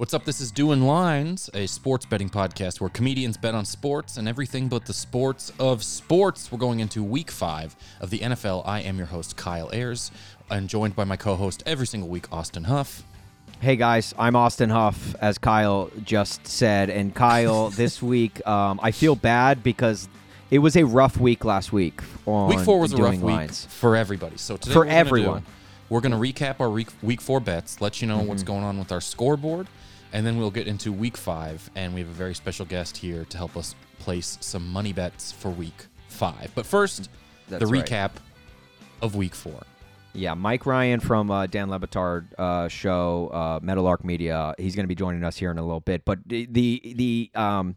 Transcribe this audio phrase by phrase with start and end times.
[0.00, 0.24] What's up?
[0.24, 4.66] This is Doing Lines, a sports betting podcast where comedians bet on sports and everything
[4.68, 6.50] but the sports of sports.
[6.50, 8.62] We're going into week five of the NFL.
[8.66, 10.10] I am your host, Kyle Ayers,
[10.48, 13.02] and joined by my co host every single week, Austin Huff.
[13.60, 16.88] Hey guys, I'm Austin Huff, as Kyle just said.
[16.88, 20.08] And Kyle, this week, um, I feel bad because
[20.50, 22.00] it was a rough week last week.
[22.24, 24.38] On Week four was a rough doing week for everybody.
[24.38, 25.46] So today, For we're gonna do- everyone.
[25.90, 28.28] we're going to recap our week, week four bets, let you know Mm-hmm.
[28.28, 29.66] what's going on with our scoreboard,
[30.12, 31.68] and then we'll get into week five.
[31.74, 35.32] And we have a very special guest here to help us place some money bets
[35.32, 36.50] for week five.
[36.54, 37.08] But first,
[37.48, 37.84] That's the right.
[37.84, 38.12] recap
[39.02, 39.60] of week four.
[40.12, 44.54] Yeah, Mike Ryan from uh, Dan LeBatard uh, show, uh, Meadowlark Media.
[44.58, 46.04] He's going to be joining us here in a little bit.
[46.04, 47.76] But the the, the um,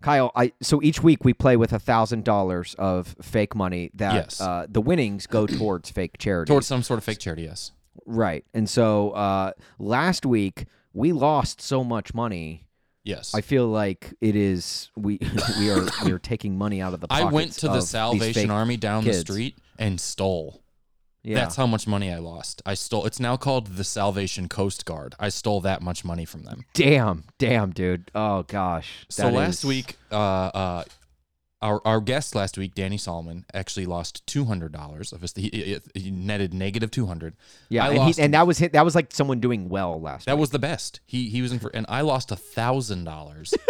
[0.00, 4.14] Kyle, I so each week we play with a thousand dollars of fake money that
[4.14, 4.40] Yes.
[4.40, 6.48] uh, the winnings go towards fake charities.
[6.50, 7.72] Towards some sort of fake charity, yes.
[8.06, 12.64] right, and so uh, last week we lost so much money.
[13.02, 13.34] Yes.
[13.34, 15.18] I feel like it is we
[15.58, 17.08] we are we are taking money out of the.
[17.10, 19.18] I went to the Salvation Army down kids.
[19.18, 20.62] the street and stole.
[21.22, 22.60] Yeah, That's how much money I lost.
[22.66, 23.06] I stole.
[23.06, 25.14] It's now called the Salvation Coast Guard.
[25.18, 26.66] I stole that much money from them.
[26.74, 28.10] damn, damn, dude.
[28.14, 29.06] Oh gosh.
[29.08, 30.84] So last is- week, uh, uh,
[31.64, 35.34] our our guest last week, Danny Solomon, actually lost two hundred dollars of his.
[35.34, 37.34] He, he- he netted negative two hundred.
[37.68, 40.26] yeah, and, he, and that was hit, that was like someone doing well last.
[40.26, 40.40] that week.
[40.40, 41.00] was the best.
[41.06, 43.52] He he was in for, and I lost a thousand dollars.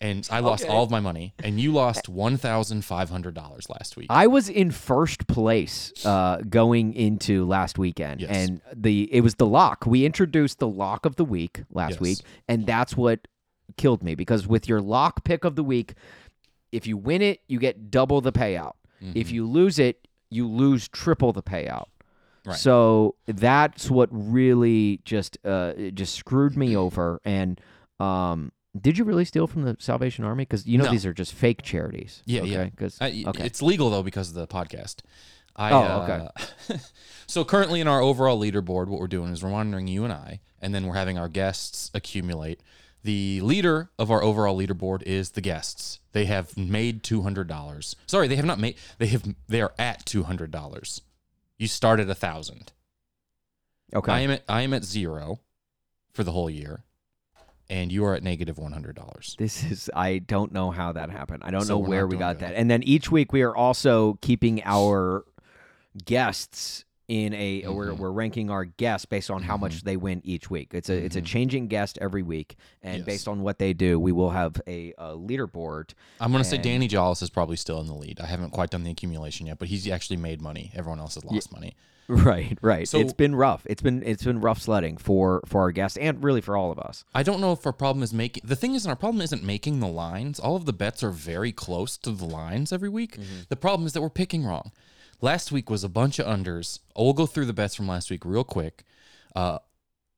[0.00, 0.72] And I lost Okay.
[0.72, 4.06] all of my money, and you lost one thousand five hundred dollars last week.
[4.10, 8.30] I was in first place uh, going into last weekend, Yes.
[8.30, 9.86] and the it was the lock.
[9.86, 12.00] We introduced the lock of the week last Yes.
[12.00, 13.26] week, and that's what
[13.76, 15.94] killed me because with your lock pick of the week,
[16.72, 18.72] if you win it, you get double the payout.
[19.02, 19.12] Mm-hmm.
[19.16, 21.86] If you lose it, you lose triple the payout.
[22.44, 22.56] Right.
[22.56, 27.20] So that's what really just uh, just screwed me over.
[27.24, 27.60] And
[28.00, 30.42] um, did you really steal from the Salvation Army?
[30.44, 30.90] Because you know No.
[30.90, 32.22] these are just fake charities.
[32.26, 32.50] Yeah, okay?
[32.50, 32.68] yeah.
[32.76, 33.44] 'Cause- I- okay.
[33.46, 34.96] It's legal though because of the podcast.
[35.56, 36.28] I, Oh, uh,
[37.26, 40.38] so currently in our overall leaderboard, what we're doing is we're monitoring you and I,
[40.60, 42.62] and then we're having our guests accumulate.
[43.04, 46.00] The leader of our overall leaderboard is the guests.
[46.12, 47.94] They have made two hundred dollars.
[48.06, 48.76] Sorry, they have not made.
[48.98, 49.22] They have.
[49.48, 51.00] They are at two hundred dollars.
[51.58, 52.72] You start at a thousand.
[53.94, 54.12] okay.
[54.12, 54.42] I am at.
[54.48, 55.38] I am at zero
[56.12, 56.82] for the whole year,
[57.70, 59.36] and you are at negative one hundred dollars.
[59.38, 61.44] This is I don't know how that happened.
[61.44, 62.48] I don't So know where we got good.
[62.48, 62.54] that.
[62.56, 65.24] And then each week we are also keeping our
[66.04, 67.96] guests in a we're, Mhm.
[67.98, 70.68] we're ranking our guests based on how much they win each week.
[70.74, 71.26] It's a it's a Mhm.
[71.26, 73.06] changing guest every week, and Yes.
[73.06, 75.90] based on what they do, we will have a, a leaderboard.
[76.20, 78.20] I'm going to say Danny Jollis is probably still in the lead.
[78.20, 80.70] I haven't quite done the accumulation yet, but he's actually made money.
[80.74, 81.74] Everyone else has lost money.
[82.10, 82.88] Right, right.
[82.88, 83.66] So- it's been rough.
[83.68, 86.78] It's been it's been rough sledding for for our guests and really for all of
[86.78, 87.04] us.
[87.14, 88.44] I don't know if our problem is making.
[88.46, 90.40] The thing is, our problem isn't making the lines.
[90.40, 93.16] All of the bets are very close to the lines every week.
[93.18, 93.40] Mm-hmm.
[93.50, 94.72] The problem is that we're picking wrong.
[95.20, 96.78] Last week was a bunch of unders.
[96.96, 98.84] We'll go through the bets from last week real quick.
[99.34, 99.58] Uh,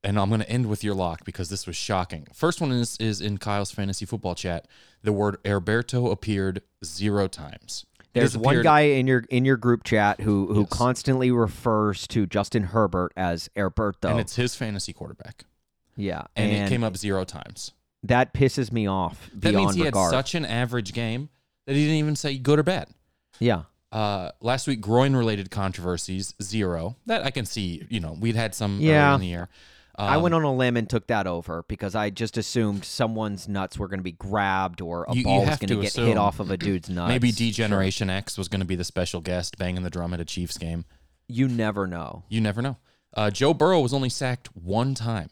[0.03, 2.27] and I'm going to end with your lock because this was shocking.
[2.33, 4.67] First one is is in Kyle's fantasy football chat.
[5.03, 7.85] The word Herberto appeared zero times.
[8.13, 10.69] There's one guy in your in your group chat who who Yes.
[10.69, 14.09] constantly refers to Justin Herbert as Herberto.
[14.09, 15.45] and it's his fantasy quarterback,
[15.95, 17.71] yeah, and, it came up zero times.
[18.03, 20.13] that pisses me off That means he regard.
[20.13, 21.29] had such an average game
[21.67, 22.89] that he didn't even say good or bad.
[23.39, 26.95] yeah, Uh, last week, groin related controversies, zero.
[27.07, 29.07] That I can see, you know, we'd had some Yeah.
[29.07, 29.49] early in the year.
[29.97, 33.49] I Um, went on a limb and took that over because I just assumed someone's
[33.49, 35.87] nuts were going to be grabbed or a You- you ball was going to get
[35.89, 36.07] assume.
[36.07, 37.09] hit off of a dude's nuts.
[37.09, 40.25] Maybe D-Generation X was going to be the special guest banging the drum at a
[40.25, 40.85] Chiefs game.
[41.27, 42.23] You never know.
[42.29, 42.77] You never know.
[43.13, 45.29] Uh, Joe Burrow was only sacked one time.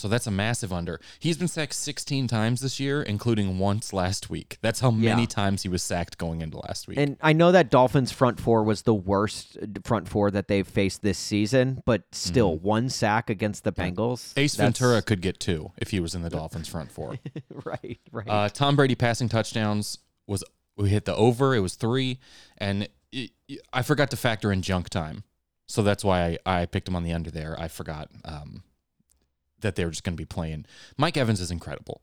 [0.00, 0.98] So that's a massive under.
[1.18, 4.56] He's been sacked 16 times this year, including once last week.
[4.62, 5.26] That's how many Yeah.
[5.26, 6.96] times he was sacked going into last week.
[6.96, 10.66] And I know that Dolphins front four was the worst uh, front four that they've
[10.66, 14.30] faced this season, but still one sack against the Bengals.
[14.30, 14.40] Mm-hmm.
[14.40, 17.16] Ace that's- Ventura could get two if he was in the Dolphins front four.
[17.66, 18.28] right, right.
[18.28, 20.42] Uh, Tom Brady passing touchdowns was
[20.78, 21.54] we hit the over.
[21.54, 22.18] It was three,
[22.56, 23.32] and it,
[23.70, 25.24] I forgot to factor in junk time,
[25.68, 27.54] so that's why I, I picked him on the under there.
[27.60, 28.62] I forgot um,
[29.60, 30.66] that they're just going to be playing.
[30.96, 32.02] Mike Evans is incredible.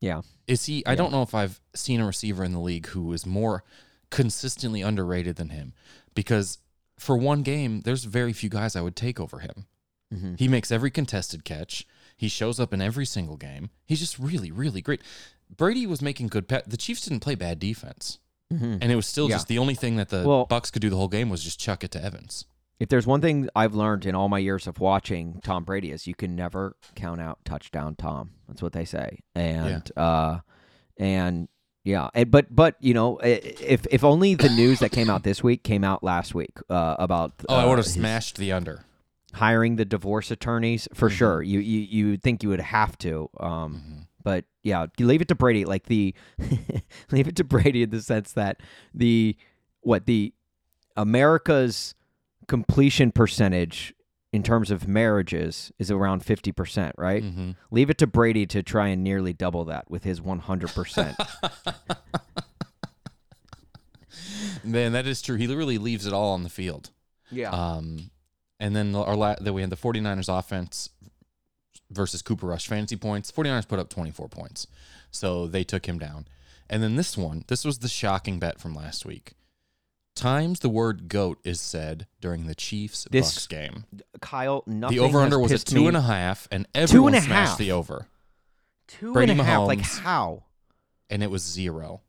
[0.00, 0.22] yeah.
[0.46, 0.84] Is he?
[0.86, 0.96] I Yeah.
[0.96, 3.64] don't know if I've seen a receiver in the league who is more
[4.10, 5.74] consistently underrated than him,
[6.14, 6.58] because
[6.98, 9.66] for one game, there's very few guys I would take over him.
[10.12, 11.86] hmm He makes every contested catch.
[12.16, 13.70] He shows up in every single game.
[13.84, 15.02] He's just really, really great.
[15.54, 16.48] Brady was making good.
[16.48, 18.18] Pe- the Chiefs didn't play bad defense,
[18.50, 19.36] hmm and it was still Yeah.
[19.36, 21.58] just the only thing that the Well- Bucks could do the whole game was just
[21.58, 22.44] chuck it to Evans.
[22.78, 26.06] If there's one thing I've learned in all my years of watching Tom Brady is
[26.06, 28.32] you can never count out touchdown Tom.
[28.48, 29.20] That's what they say.
[29.34, 30.40] And uh
[30.98, 31.48] and
[31.84, 35.42] yeah, and, but but you know, if if only the news that came out this
[35.42, 38.84] week came out last week uh, about Oh, I uh, would have smashed the under.
[39.34, 41.12] hiring the divorce attorneys for Mhm.
[41.12, 41.42] sure.
[41.42, 43.30] You you you think you would have to.
[43.38, 44.06] Um, Mhm.
[44.24, 45.64] but yeah, leave it to Brady.
[45.64, 46.12] Like the
[47.12, 48.60] leave it to Brady in the sense that
[48.92, 49.36] the
[49.82, 50.34] what the
[50.96, 51.94] America's
[52.48, 53.92] completion percentage
[54.32, 57.22] in terms of marriages is around fifty percent, right?
[57.22, 57.56] Mhm.
[57.70, 61.16] Leave it to Brady to try and nearly double that with his one hundred percent.
[64.64, 65.36] Man, that is true.
[65.36, 66.90] He literally leaves it all on the field.
[67.30, 67.50] Yeah.
[67.50, 68.10] Um,
[68.58, 70.90] and then our la- then we had the 49ers offense
[71.90, 73.30] versus Cooper Rush fantasy points.
[73.30, 74.66] 49ers put up 24 points.
[75.10, 76.26] So they took him down.
[76.68, 79.32] And then this one, this was the shocking bet from last week.
[80.16, 83.84] Times the word goat is said during the Chiefs This Bucks game.
[84.20, 87.26] Kyle, nothing The over under was at two and a half, and everyone and a
[87.26, 87.58] smashed half.
[87.58, 88.06] the over,
[88.88, 89.66] two Brady and a half.
[89.66, 89.98] Like Mahomes.
[90.00, 90.42] how?
[91.10, 92.00] and it was zero.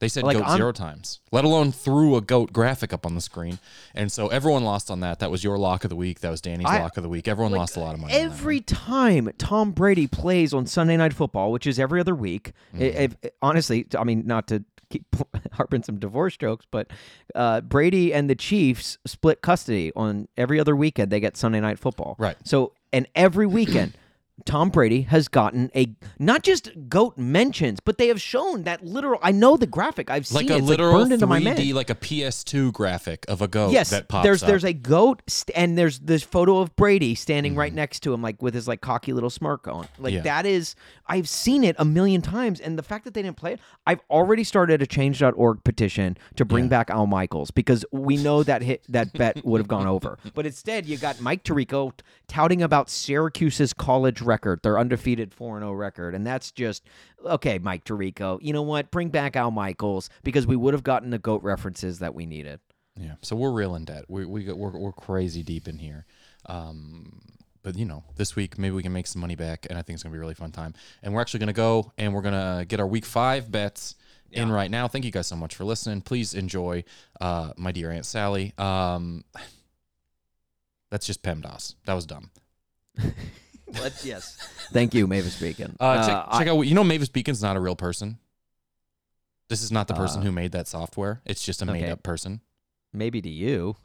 [0.00, 3.16] They said Like, goat I'm- zero times, let alone threw a goat graphic up on
[3.16, 3.58] the screen.
[3.96, 5.18] And so everyone lost on that.
[5.18, 6.20] That was your lock of the week.
[6.20, 7.26] That was Danny's I- lock of the week.
[7.26, 8.14] Everyone Like, lost a lot of money.
[8.14, 8.32] on that one.
[8.38, 12.76] Every time Tom Brady plays on Sunday Night Football, which is every other week, i-
[12.76, 13.00] Mm-hmm.
[13.02, 15.04] if, honestly, I mean, not to keep
[15.52, 16.88] harping some divorce jokes, but
[17.34, 21.10] uh, Brady and the Chiefs split custody on every other weekend.
[21.10, 22.36] They get Sunday Night Football, Right.
[22.44, 23.92] So, and every weekend.
[24.44, 29.18] Tom Brady has gotten a not just goat mentions, but they have shown that literal.
[29.22, 30.10] I know the graphic.
[30.10, 30.64] I've like seen a it.
[30.64, 31.74] Literal like burned into my mind.
[31.74, 34.48] like a PS2 graphic of a goat yes, that pops there's up.
[34.48, 37.76] there's a goat st- and there's this photo of Brady standing right Mhm.
[37.76, 39.86] next to him, like with his like cocky little smirk on.
[39.98, 40.20] Like Yeah.
[40.22, 40.74] that is,
[41.06, 44.00] I've seen it a million times, and the fact that they didn't play it, I've
[44.10, 46.68] already started a Change.org petition to bring Yeah.
[46.70, 50.46] back Al Michaels because we know that hit that bet would have gone over, but
[50.46, 51.92] instead you got Mike Tirico
[52.28, 56.84] touting about Syracuse's college record, their undefeated four and zero record, and that's just
[57.24, 58.38] okay, Mike Tirico.
[58.40, 58.90] You know what?
[58.92, 62.60] Bring back Al Michaels because we would have gotten the goat references that we needed.
[62.96, 63.14] yeah.
[63.22, 64.04] So we're real in debt.
[64.08, 66.06] We we we're we're crazy deep in here.
[66.46, 67.20] Um,
[67.62, 69.94] but you know, this week maybe we can make some money back, and I think
[69.94, 70.74] it's gonna be a really fun time.
[71.02, 73.96] And we're actually gonna go and we're gonna get our week five bets
[74.30, 74.86] in right now.
[74.88, 76.02] Thank you guys so much for listening.
[76.02, 76.84] Please enjoy,
[77.20, 78.52] uh, my dear Aunt Sally.
[78.58, 79.24] Um,
[80.90, 81.74] that's just PEMDAS.
[81.86, 82.30] That was dumb.
[83.74, 84.36] Let's yes.
[84.72, 85.76] Thank you, Mavis Beacon.
[85.80, 86.60] Uh, check, I- check out.
[86.62, 88.18] You know, Mavis Beacon's not a real person.
[89.48, 91.22] This is not the person Uh, who made that software.
[91.24, 91.80] It's just a okay.
[91.80, 92.40] made up person.
[92.92, 93.76] maybe to you.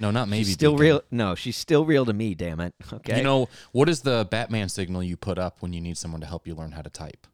[0.00, 0.44] No, not maybe.
[0.44, 0.82] She's still Beacon.
[0.84, 1.02] real.
[1.10, 2.34] No, she's still real to me.
[2.34, 2.74] Damn it.
[2.92, 3.18] Okay.
[3.18, 6.26] You know what is the Batman signal you put up when you need someone to
[6.26, 7.26] help you learn how to type?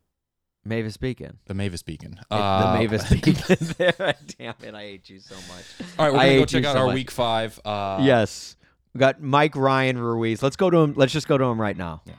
[0.65, 1.39] Mavis Beacon.
[1.47, 2.15] The Mavis Beacon.
[2.19, 3.37] It- Uh, the Mavis Beacon.
[3.79, 4.15] there.
[4.39, 4.75] Damn it.
[4.75, 5.89] I hate you so much.
[5.99, 6.95] All right, we're gonna go check you out so our much.
[6.95, 7.59] week five.
[7.65, 8.57] Uh, yes.
[8.94, 10.43] We got Mike Ryan Ruiz.
[10.43, 10.94] Let's go to him.
[10.96, 12.02] Let's just go to him right now.
[12.06, 12.14] Yeah.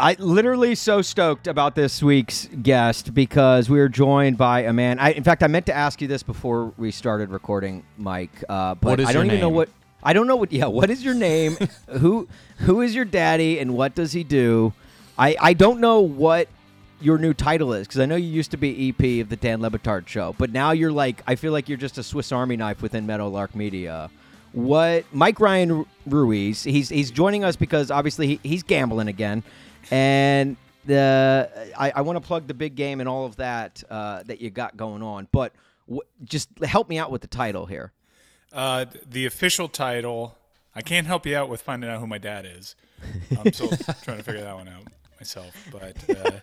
[0.00, 5.00] I literally so stoked about this week's guest because we are joined by a man.
[5.00, 8.44] I, in fact, I meant to ask you this before we started recording, Mike.
[8.48, 9.56] Uh, but What is I don't your even know name?
[9.56, 9.68] what.
[10.04, 10.52] I don't know what.
[10.52, 11.56] Yeah, what is your name?
[11.88, 12.28] who
[12.58, 14.72] Who is your daddy, and what does he do?
[15.18, 16.46] I I don't know what
[17.00, 19.60] your new title is because I know you used to be EP of the Dan
[19.60, 22.82] LeBatard show, but now you're like I feel like you're just a Swiss Army knife
[22.82, 24.10] within Meadowlark Media.
[24.52, 26.64] What Mike Ryan Ruiz?
[26.64, 29.42] He's he's joining us because obviously he, he's gambling again,
[29.90, 34.22] and the I, I want to plug the big game and all of that uh,
[34.24, 35.28] that you got going on.
[35.32, 35.52] But
[35.92, 37.92] wh- just help me out with the title here.
[38.52, 40.34] Uh, the official title.
[40.74, 42.76] I can't help you out with finding out who my dad is.
[43.38, 43.68] I'm still
[44.02, 44.84] trying to figure that one out
[45.20, 45.52] myself.
[45.72, 46.38] But uh,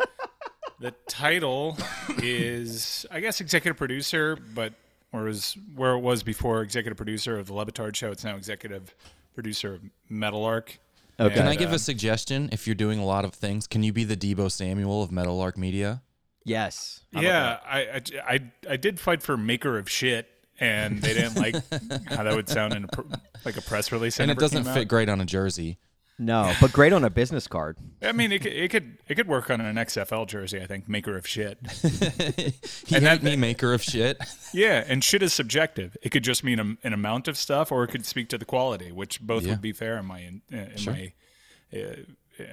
[0.79, 1.77] the title
[2.21, 4.73] is, I guess, executive producer, but
[5.15, 8.93] whereas where it was before executive producer of the LeBatard Show, it's now executive
[9.33, 10.79] producer of Meadowlark.
[11.19, 11.33] Okay.
[11.33, 12.49] Can I give uh, a suggestion?
[12.51, 15.57] If you're doing a lot of things, can you be the Deebo Samuel of Meadowlark
[15.57, 16.01] Media?
[16.43, 17.01] Yes.
[17.13, 20.27] How about Yeah, I, I, I, I did fight for maker of shit,
[20.59, 21.55] and they didn't like
[22.07, 23.01] how that would sound in a, pr-
[23.45, 24.19] like a press release.
[24.19, 24.87] And it doesn't fit out.
[24.87, 25.77] great on a jersey.
[26.17, 27.77] No, but great on a business card.
[28.01, 30.61] I mean, it could, it could it could work on an XFL jersey.
[30.61, 31.57] I think maker of shit.
[31.81, 34.17] he And hate that- me, maker of shit.
[34.53, 35.97] Yeah, and shit is subjective.
[36.01, 38.45] It could just mean a, an amount of stuff, or it could speak to the
[38.45, 39.51] quality, which both Yeah.
[39.51, 40.93] would be fair in my in, in Sure.
[40.93, 41.13] my
[41.73, 41.95] uh,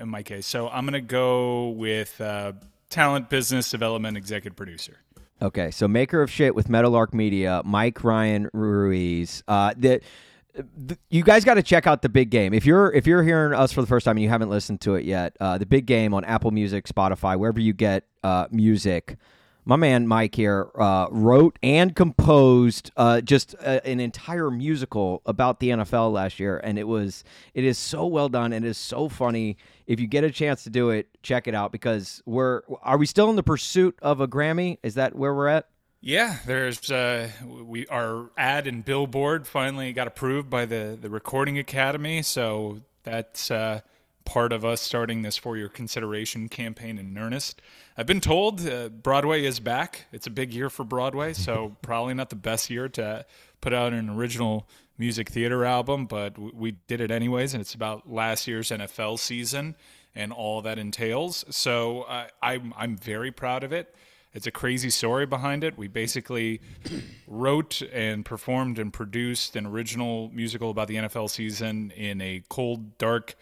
[0.00, 0.46] in my case.
[0.46, 2.54] So I'm gonna go with uh,
[2.90, 4.98] talent, business development, executive producer.
[5.40, 9.42] Okay, so maker of shit with Meadowlark Media, Mike Ryan Ruiz.
[9.48, 10.02] Uh, the, the
[11.10, 12.52] you guys got to check out the big game.
[12.52, 14.94] If you're if you're hearing us for the first time and you haven't listened to
[14.94, 19.16] it yet, uh, the big game on Apple Music, Spotify, wherever you get uh, music.
[19.64, 25.60] my man Mike here uh, wrote and composed uh, just a, an entire musical about
[25.60, 28.78] the NFL last year, and it was it is so well done and it is
[28.78, 29.56] so funny.
[29.86, 33.06] If you get a chance to do it, check it out because we're are we
[33.06, 34.78] still in the pursuit of a Grammy?
[34.82, 35.68] Is that where we're at?
[36.04, 41.58] Yeah, there's uh, we our ad and billboard finally got approved by the the Recording
[41.58, 43.82] Academy, so that's uh,
[44.24, 47.62] part of us starting this for your consideration campaign in earnest.
[47.96, 50.06] I've been told uh, Broadway is back.
[50.10, 53.24] It's a big year for Broadway, so probably not the best year to
[53.60, 54.68] put out an original
[54.98, 59.76] music theater album, but we did it anyways, and it's about last year's NFL season
[60.16, 61.44] and all that entails.
[61.50, 63.94] So uh, I'm I'm very proud of it.
[64.34, 65.76] It's a crazy story behind it.
[65.76, 66.60] We basically
[67.26, 72.96] wrote and performed and produced an original musical about the NFL season in a cold,
[72.96, 73.34] dark,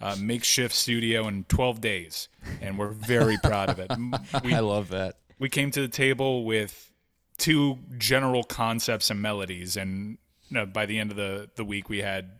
[0.00, 2.28] uh, makeshift studio in 12 days,
[2.60, 3.90] and we're very proud of it.
[4.44, 5.18] We, I love that.
[5.38, 6.90] we came to the table with
[7.38, 10.18] two general concepts and melodies, and
[10.56, 12.30] uh, by the end of the, the week, we had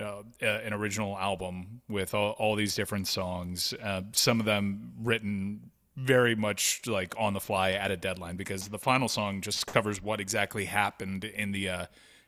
[0.00, 3.74] uh, uh, an original album with all, all these different songs.
[3.82, 5.70] Uh, some of them written
[6.02, 10.02] very much like on the fly at a deadline because the final song just covers
[10.02, 11.86] what exactly happened in the uh,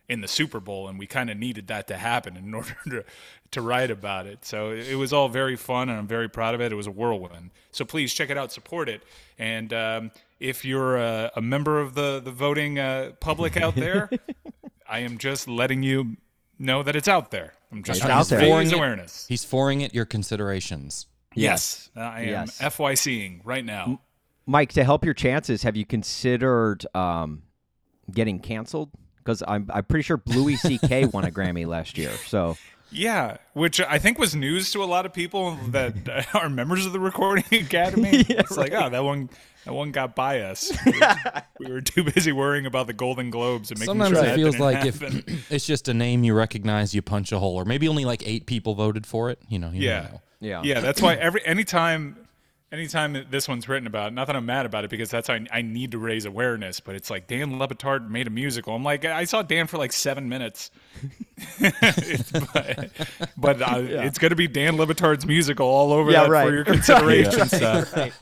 [0.09, 3.05] in the Super Bowl, and we kind of needed that to happen in order to
[3.53, 4.45] to write about it.
[4.45, 6.73] So it was all very fun, and I'm very proud of it.
[6.73, 7.51] It was a whirlwind.
[7.71, 9.03] So please check it out, support it,
[9.39, 10.11] and um,
[10.41, 14.11] if you're a, a member of the the voting uh, public out there,
[14.89, 16.17] I am just letting you
[16.59, 17.55] know that it's out there.
[17.71, 18.59] I'm just It's trying out to there.
[18.59, 19.27] raise awareness.
[19.29, 21.07] He's foring it your considerations.
[21.35, 22.59] Yes, I am Yes.
[22.61, 24.01] FYCing right now.
[24.47, 27.43] Mike, to help your chances, have you considered um,
[28.11, 28.91] getting canceled?
[29.19, 31.07] Because I'm I'm pretty sure Louie C.K.
[31.07, 32.11] won a Grammy last year.
[32.27, 32.57] So
[32.93, 36.87] Yeah, which I think was news to a lot of people that uh, are members
[36.87, 38.11] of the Recording Academy.
[38.13, 39.31] it's like, oh, that one,
[39.65, 40.73] that one got by us.
[40.87, 44.27] We were, we were too busy worrying about the Golden Globes and making Sometimes sure
[44.27, 45.03] it feels didn't like if
[45.51, 48.47] it's just a name you recognize, you punch a hole, or maybe only like eight
[48.47, 49.39] people voted for it.
[49.49, 50.21] You know, you yeah, know.
[50.41, 50.63] Yeah.
[50.65, 50.81] yeah.
[50.81, 52.17] That's why every anytime,
[52.73, 55.35] anytime that this one's written about, not that I'm mad about it because that's how
[55.35, 56.81] I, I need to raise awareness.
[56.81, 58.75] But it's like Dan LeBatard made a musical.
[58.75, 60.71] I'm like, I saw Dan for like seven minutes.
[62.55, 62.91] But
[63.37, 66.47] but uh, it's going to be Dan LeBatard's musical all over Yeah, that right.
[66.47, 67.93] for your consideration stuff.
[67.97, 68.13] right.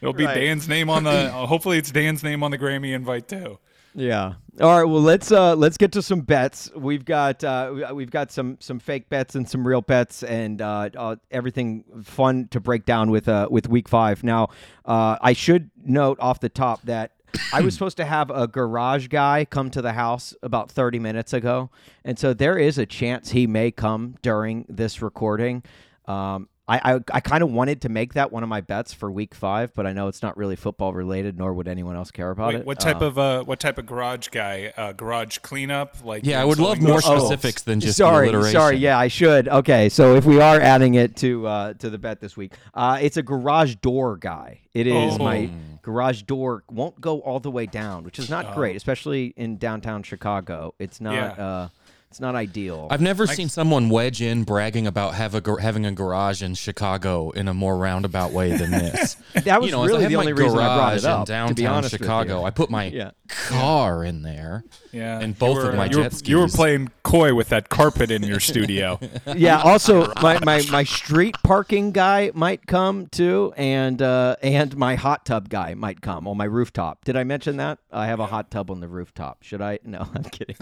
[0.00, 0.34] It'll be Right.
[0.34, 1.10] Dan's name on the.
[1.10, 3.58] Uh, hopefully, it's Dan's name on the Grammy invite too.
[3.94, 4.34] Yeah.
[4.60, 4.84] All right.
[4.84, 6.70] Well, let's uh let's get to some bets.
[6.76, 10.60] We've got uh we- we've got some some fake bets and some real bets and
[10.62, 14.22] uh, uh everything fun to break down with uh with week five.
[14.22, 14.48] Now,
[14.84, 17.12] uh I should note off the top that.
[17.52, 21.32] I was supposed to have a garage guy come to the house about 30 minutes
[21.32, 21.70] ago.
[22.04, 25.62] And so there is a chance he may come during this recording.
[26.06, 29.10] Um, I, I, I kind of wanted to make that one of my bets for
[29.10, 32.30] week five, but I know it's not really football related, nor would anyone else care
[32.30, 32.66] about Wait, it.
[32.66, 34.72] what type Uh, of uh, what type of garage guy?
[34.76, 35.96] Uh, garage cleanup?
[36.04, 38.52] Like Yeah, I would love more those- specifics than just sorry, alliteration.
[38.60, 38.76] sorry.
[38.76, 39.48] Yeah, I should.
[39.48, 42.98] Okay, so if we are adding it to uh, to the bet this week, uh,
[43.02, 44.60] it's a garage door guy.
[44.72, 45.78] It is my Oh.
[45.82, 48.54] garage door won't go all the way down, which is not Oh.
[48.54, 50.74] great, especially in downtown Chicago.
[50.78, 51.14] It's not.
[51.14, 51.44] Yeah.
[51.44, 51.68] Uh,
[52.10, 52.88] it's not ideal.
[52.90, 57.30] I've never seen someone wedge in bragging about have a, having a garage in Chicago
[57.30, 59.16] in a more roundabout way than this.
[59.44, 61.54] That was you know, really the only reason I brought it garage in up, to
[61.54, 62.40] be downtown honest with Chicago.
[62.40, 62.46] you.
[62.46, 63.10] I put my Yeah.
[63.28, 64.64] car in there.
[64.90, 67.68] Yeah, and both were- of my you were, jet You were playing coy with that
[67.68, 68.98] carpet in your studio.
[69.36, 69.62] yeah.
[69.62, 75.24] Also, my, my, my street parking guy might come too, and uh, and my hot
[75.26, 77.04] tub guy might come on my rooftop.
[77.04, 77.78] Did I mention that?
[77.92, 79.44] I have a hot tub on the rooftop.
[79.44, 79.78] Should I?
[79.84, 80.56] No, I'm kidding.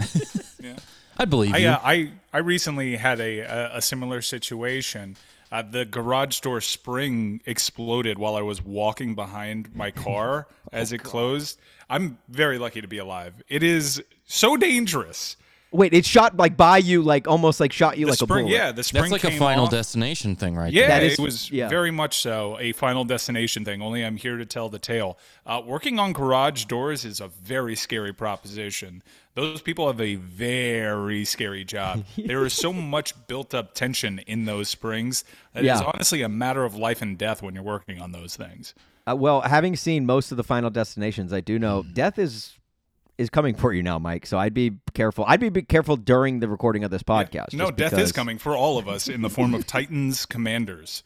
[1.19, 1.67] I believe I, you.
[1.67, 5.17] uh, I I recently had a a, a similar situation.
[5.51, 10.99] Uh, the garage door spring exploded while I was walking behind my car as it
[11.03, 11.59] closed.
[11.89, 13.33] I'm very lucky to be alive.
[13.49, 15.35] It is so dangerous.
[15.71, 18.47] Wait, it shot like by you, like almost like shot you The like spring, a
[18.47, 18.55] bullet.
[18.57, 19.71] yeah, the spring That's like a final off.
[19.71, 20.73] destination thing, right?
[20.73, 21.69] Yeah, That is- it was yeah.
[21.69, 23.79] very much so a final destination thing.
[23.81, 25.19] Only I'm here to tell the tale.
[25.45, 29.03] Uh, working on garage doors is a very scary proposition.
[29.35, 32.03] Those people have a very scary job.
[32.17, 35.23] there is so much built up tension in those springs
[35.53, 38.73] that it's honestly a matter of life and death when you're working on those things.
[39.09, 42.57] Uh, well, having seen most of the final destinations, I do know death is
[43.19, 44.25] is coming for you now, Mike.
[44.25, 45.25] So I'd be careful.
[45.27, 47.53] I'd be, be careful during the recording of this podcast.
[47.53, 51.03] no, death because- is coming for all of us in the form of Titans commanders.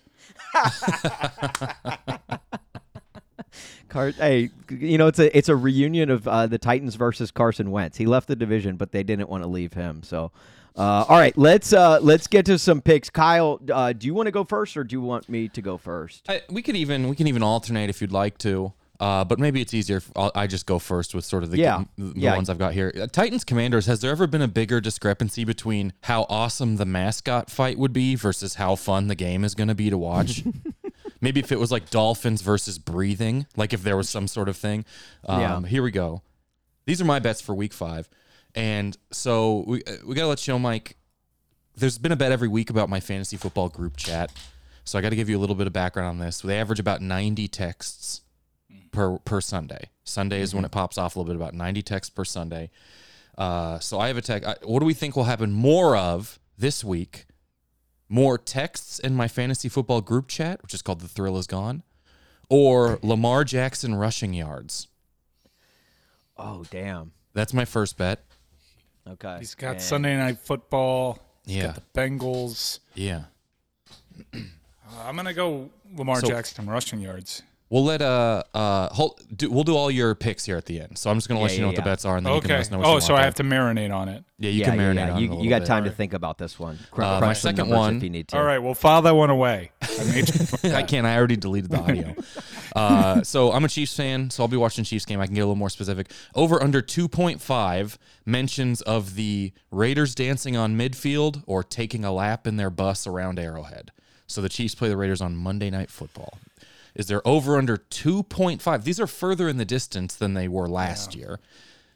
[3.90, 7.70] Car- hey, you know it's a it's a reunion of uh, the Titans versus Carson
[7.72, 7.98] Wentz.
[7.98, 10.02] He left the division, but they didn't want to leave him.
[10.02, 10.32] So,
[10.76, 13.10] uh, all right, let's uh, let's get to some picks.
[13.12, 15.78] Kyle, uh, do you want to go first, or do you want me to go
[15.78, 16.28] first?
[16.28, 18.74] I, we could even we can even alternate if you'd like to.
[19.00, 21.58] Uh, but maybe it's easier if I'll, I just go first with sort of the,
[21.58, 21.84] Yeah.
[21.98, 22.36] the Yeah.
[22.36, 22.94] ones I've got here.
[22.96, 27.50] Uh, Titans Commanders, has there ever been a bigger discrepancy between how awesome the mascot
[27.50, 30.44] fight would be versus how fun the game is going to be to watch?
[31.22, 34.56] maybe if it was like Dolphins versus breathing, like if there was some sort of
[34.58, 34.86] thing.
[35.26, 35.62] Um, Yeah.
[35.70, 36.22] Here we go.
[36.86, 38.08] These are my bets for week five.
[38.56, 40.98] And so we, uh, we got to let you know, Mike,
[41.76, 44.32] there's been a bet every week about my fantasy football group chat.
[44.86, 46.42] So I got to give you a little bit of background on this.
[46.42, 48.22] They average about 90 texts
[48.94, 49.90] per per Sunday.
[50.06, 52.70] Sunday is when it pops off a little bit, about 90 texts per Sunday.
[53.38, 54.48] Uh, so I have a text.
[54.64, 57.26] What do we think will happen more of this week?
[58.10, 61.82] More texts in my fantasy football group chat, which is called The Thrill Is Gone,
[62.50, 64.88] or Lamar Jackson rushing yards?
[66.38, 67.12] Oh damn.
[67.34, 68.24] That's my first bet.
[69.10, 69.38] Okay.
[69.40, 71.18] He's got And- Sunday night football.
[71.46, 71.66] He's Yeah.
[71.68, 72.80] got the Bengals.
[72.94, 73.24] Yeah.
[74.86, 77.42] Uh, I'm gonna go Lamar So- Jackson rushing yards.
[77.74, 80.96] We'll let uh uh hold, do, we'll do all your picks here at the end.
[80.96, 82.36] So I'm just gonna Yeah, let you yeah, know what the bets are, and then
[82.36, 82.58] you can Okay.
[82.58, 82.78] let us know.
[82.78, 84.24] What Oh, you so want I have to marinate on it.
[84.38, 85.02] Yeah, you yeah, can marinate yeah.
[85.02, 85.68] on it a You, little you got bit.
[85.70, 86.78] time to think about this one.
[86.92, 88.38] Cr- Uh, my second one- if you need to.
[88.38, 88.60] All right.
[88.60, 89.72] Well, file that one away.
[89.82, 90.24] I
[90.76, 91.08] I can't.
[91.08, 92.14] I already deleted the audio.
[92.76, 95.20] uh, so I'm a Chiefs fan, so I'll be watching Chiefs game.
[95.20, 96.12] I can get a little more specific.
[96.36, 102.58] Over under 2.5 mentions of the Raiders dancing on midfield or taking a lap in
[102.58, 103.92] their bus around Arrowhead.
[104.28, 106.38] So the Chiefs play the Raiders on Monday Night Football.
[106.96, 108.84] Is there over under 2.5?
[108.84, 111.40] These are further in the distance than they were last year.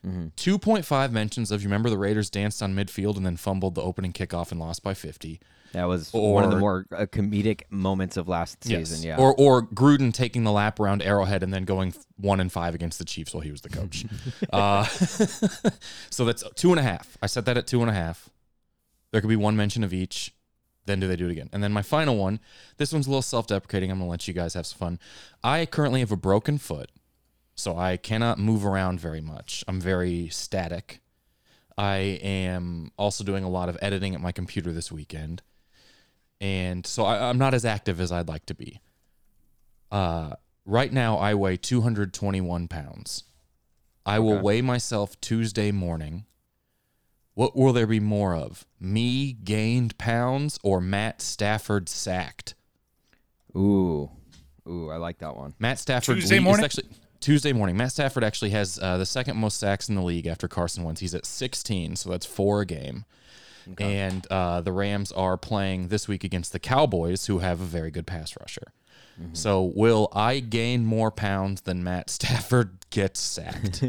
[0.05, 4.13] 2.5 mentions of you remember the Raiders danced on midfield and then fumbled the opening
[4.13, 5.39] kickoff and lost by 50.
[5.73, 9.05] That was one of the more uh, comedic moments of last season.
[9.05, 9.17] Yeah.
[9.17, 12.99] Or or Gruden taking the lap around Arrowhead and then going one and five against
[12.99, 14.05] the Chiefs while he was the coach.
[14.53, 14.85] uh,
[16.09, 17.17] so that's two and a half.
[17.21, 18.29] I set that at two and a half.
[19.11, 20.33] There could be one mention of each.
[20.87, 21.49] Then do they do it again?
[21.53, 22.39] And then my final one.
[22.77, 23.91] This one's a little self-deprecating.
[23.91, 24.99] I'm gonna let you guys have some fun.
[25.43, 26.89] I currently have a broken foot,
[27.53, 29.63] so I cannot move around very much.
[29.67, 31.01] I'm very static.
[31.77, 35.43] I am also doing a lot of editing at my computer this weekend
[36.39, 38.81] and so I, I'm not as active as I'd like to be.
[39.91, 40.33] Uh,
[40.65, 43.23] right now, I weigh 221 pounds.
[44.05, 46.25] I will weigh myself Tuesday morning.
[47.37, 48.65] What will there be more of?
[48.79, 52.55] Me gained pounds or Matt Stafford sacked?
[53.55, 54.09] Ooh.
[54.67, 55.53] Ooh, I like that one.
[55.59, 56.65] Matt Stafford Tuesday lead- it's morning?
[56.65, 56.87] actually
[57.19, 57.77] Tuesday morning.
[57.77, 60.99] Matt Stafford actually has uh, the second most sacks in the league after Carson Wentz.
[60.99, 63.05] He's at 16, so that's four a game.
[63.77, 67.91] And uh, the Rams are playing this week against the Cowboys, who have a very
[67.91, 68.73] good pass rusher.
[69.19, 69.33] Mm-hmm.
[69.33, 73.83] So will I gain more pounds than Matt Stafford gets sacked?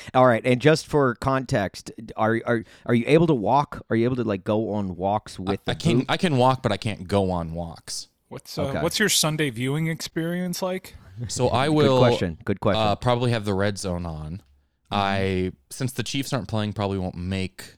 [0.14, 3.84] All right, and just for context, are are are you able to walk?
[3.88, 6.06] Are you able to like go on walks with the I can boot?
[6.08, 8.08] I can walk, but I can't go on walks.
[8.28, 8.82] What's uh, Okay.
[8.82, 10.96] what's your Sunday viewing experience like?
[11.28, 11.82] So I will.
[11.82, 12.38] Good will question.
[12.44, 12.82] Good question.
[12.82, 14.42] Uh, probably have the red zone on.
[14.90, 17.76] I since the Chiefs aren't playing, probably won't make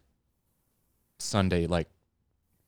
[1.18, 1.88] Sunday like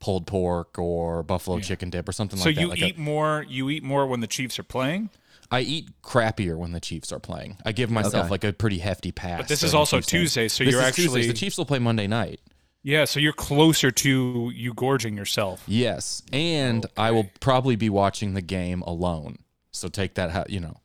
[0.01, 1.63] pulled pork or buffalo Yeah.
[1.65, 2.61] chicken dip or something So like that.
[2.61, 3.45] So you Like a- eat more.
[3.49, 5.11] You eat more when the Chiefs are playing.
[5.51, 7.57] I eat crappier when the Chiefs are playing.
[7.65, 8.29] I give myself Okay.
[8.29, 9.39] like a pretty hefty pass.
[9.39, 10.21] But this is also Chiefs game.
[10.23, 11.07] Tuesday, so This you're is Tuesdays.
[11.07, 12.41] actually the Chiefs will play Monday night.
[12.83, 13.05] yeah.
[13.07, 15.63] So you're closer to you gorging yourself.
[15.67, 19.39] Yes, and I will probably be watching the game alone.
[19.73, 20.77] So take that, how you know.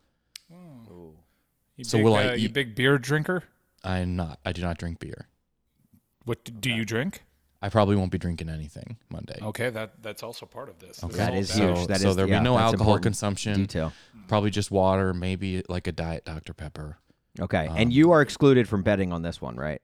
[1.75, 3.43] You So big, will I uh, you eat- big beer drinker?
[3.83, 4.39] I'm not.
[4.45, 5.27] I do not drink beer.
[6.23, 7.23] What do you drink?
[7.63, 9.39] I probably won't be drinking anything Monday.
[9.41, 10.97] Okay, that that's also part of this.
[10.97, 11.15] This Okay.
[11.15, 11.77] That all huge.
[11.77, 13.53] So, That so is- there'll yeah, be no alcohol consumption.
[13.55, 13.93] Detail.
[14.27, 16.97] Probably just water, maybe like a diet Dr Pepper.
[17.39, 19.81] Okay, um, and you are excluded from betting on this one, right?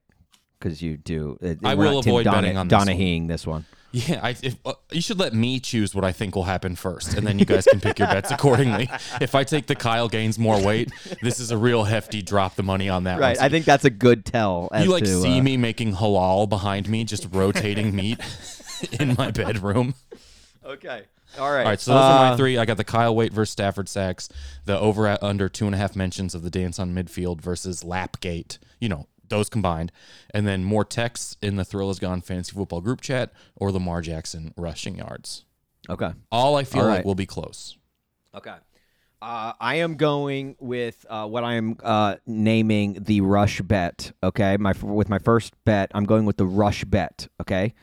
[0.59, 1.37] Because you do.
[1.41, 3.27] uh, I we're will not Tim avoid Donna- betting on this one.
[3.27, 3.65] This one.
[3.91, 7.15] Yeah, I, if, uh, you should let me choose what I think will happen first,
[7.15, 8.87] and then you guys can pick your bets accordingly.
[9.21, 10.91] If I take the Kyle gains more weight,
[11.23, 13.35] this is a real hefty drop the money on that Right.
[13.37, 13.45] one.
[13.45, 14.69] I think that's a good tell.
[14.71, 18.19] As you like to, see uh, me making halal behind me, just rotating meat
[18.99, 19.95] in my bedroom.
[20.63, 21.03] Okay.
[21.39, 21.63] All right.
[21.63, 22.57] All right, so those are Uh, my three.
[22.57, 24.29] I got the Kyle Waite versus Stafford sacks,
[24.65, 27.83] the over at under two and a half mentions of the dance on midfield versus
[27.83, 28.57] Lapgate.
[28.79, 29.91] You know those combined,
[30.33, 34.01] and then more texts in the Thrill Is Gone fantasy football group chat or Lamar
[34.01, 35.45] Jackson rushing yards.
[35.89, 36.11] Okay.
[36.31, 37.77] All I feel All like will be close.
[38.35, 38.55] Okay.
[39.21, 44.13] Uh, I am going with uh, what I am uh, naming the rush bet.
[44.23, 47.27] Okay, my with my first bet, I'm going with the rush bet.
[47.41, 47.73] Okay,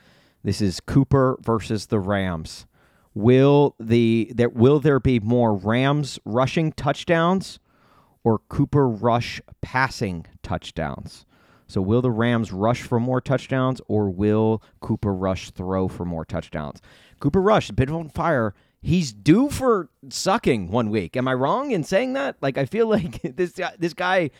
[0.44, 2.64] this is Cooper versus the Rams.
[3.12, 7.59] Will the there will there be more Rams rushing touchdowns
[8.24, 11.26] or Cooper rush passing touchdowns?
[11.66, 16.24] So will the Rams rush for more touchdowns or will Cooper Rush throw for more
[16.24, 16.81] touchdowns?
[17.20, 18.55] Cooper Rush, bit on fire.
[18.83, 21.16] he's due for sucking one week.
[21.16, 22.37] Am I wrong in saying that?
[22.40, 24.31] Like, I feel like this guy- this guy,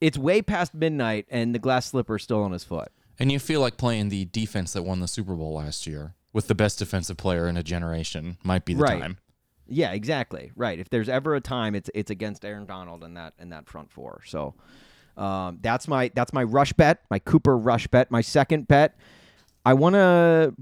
[0.00, 2.90] it's way past midnight, and the glass slipper's still on his foot.
[3.18, 6.48] And you feel like playing the defense that won the Super Bowl last year with
[6.48, 9.00] the best defensive player in a generation might be the Right.
[9.00, 9.18] time.
[9.68, 10.50] Yeah, exactly.
[10.56, 10.78] Right.
[10.78, 13.90] If there's ever a time, it's it's against Aaron Donald and that in that front
[13.90, 14.20] four.
[14.26, 14.54] So
[15.16, 18.10] um, that's my that's my rush bet, my Cooper rush bet.
[18.10, 18.96] My second bet,
[19.64, 20.54] I want to,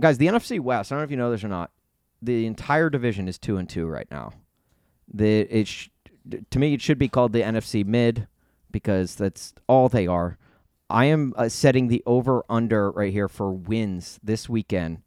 [0.00, 0.18] guys.
[0.18, 0.90] The NFC West.
[0.90, 1.70] I don't know if you know this or not.
[2.22, 4.32] The entire division is two and two right now.
[5.12, 5.88] The it sh-
[6.50, 8.26] to me it should be called the NFC Mid
[8.70, 10.38] because that's all they are.
[10.90, 15.02] I am uh, setting the over under right here for wins this weekend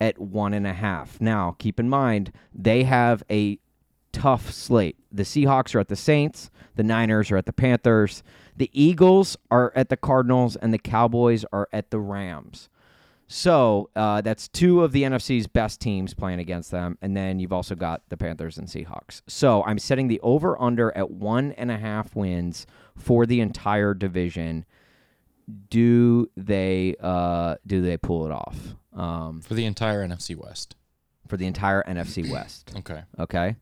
[0.00, 1.20] at one and a half.
[1.20, 3.58] Now, keep in mind, they have a
[4.18, 4.96] tough slate.
[5.12, 8.22] The Seahawks are at the Saints, the Niners are at the Panthers,
[8.56, 12.68] the Eagles are at the Cardinals, and the Cowboys are at the Rams.
[13.30, 17.52] So uh, that's two of the NFC's best teams playing against them, and then you've
[17.52, 19.20] also got the Panthers and Seahawks.
[19.26, 23.92] So I'm setting the over under at one and a half wins for the entire
[23.92, 24.64] division.
[25.70, 28.56] Do they uh, do they pull it off?
[28.94, 30.74] Um, For the entire NFC West.
[31.26, 32.72] for the entire NFC West.
[32.78, 33.02] Okay.
[33.18, 33.56] Okay.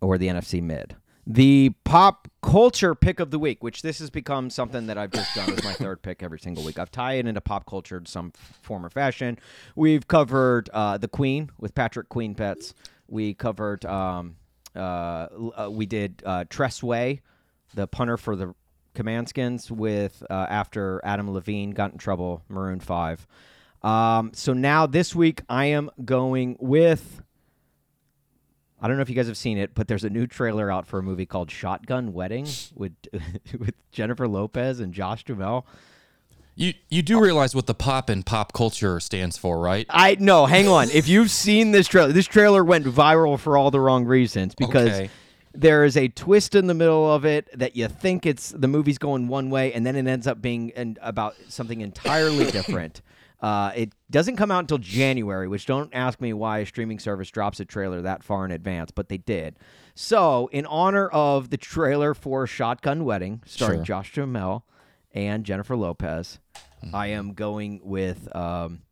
[0.00, 0.96] Or the NFC mid.
[1.26, 5.32] The pop culture pick of the week, which this has become something that I've just
[5.36, 6.80] done as my third pick every single week.
[6.80, 9.38] I've tied it into pop culture in some form or fashion.
[9.76, 12.74] We've covered uh, the Queen with Patrick Queen Pets.
[13.06, 14.34] We covered, um,
[14.74, 17.20] uh, uh, we did uh, Tress Way,
[17.74, 18.52] the punter for the
[18.96, 23.26] Commandskins, with uh, after Adam Levine got in trouble, Maroon 5.
[23.82, 27.22] Um, so now this week I am going with.
[28.82, 30.86] I don't know if you guys have seen it, but there's a new trailer out
[30.86, 32.92] for a movie called Shotgun Wedding with
[33.58, 35.64] with Jennifer Lopez and Josh Duhamel.
[36.54, 39.86] You you do realize what the pop and pop culture stands for, right?
[39.88, 40.90] I no, hang on.
[40.90, 44.88] If you've seen this trailer, this trailer went viral for all the wrong reasons because
[44.88, 45.10] Okay.
[45.54, 48.98] there is a twist in the middle of it that you think it's the movie's
[48.98, 53.00] going one way and then it ends up being and about something entirely different.
[53.42, 57.28] Uh, it doesn't come out until January, which don't ask me why a streaming service
[57.28, 59.56] drops a trailer that far in advance, but they did.
[59.96, 63.84] So, in honor of the trailer for Shotgun Wedding, starring Sure.
[63.84, 64.64] Josh Duhamel
[65.12, 66.38] and Jennifer Lopez,
[66.94, 68.82] I am going with um,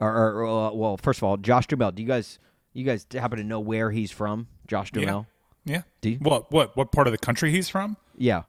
[0.00, 1.92] or, or uh, well, first of all, Josh Duhamel.
[1.92, 2.38] Do you guys
[2.72, 4.48] you guys happen to know where he's from?
[4.66, 5.26] Josh Duhamel.
[5.64, 5.82] Yeah.
[6.00, 6.50] Do you- What?
[6.52, 6.76] What?
[6.76, 7.96] What part of the country he's from?
[8.18, 8.42] Yeah.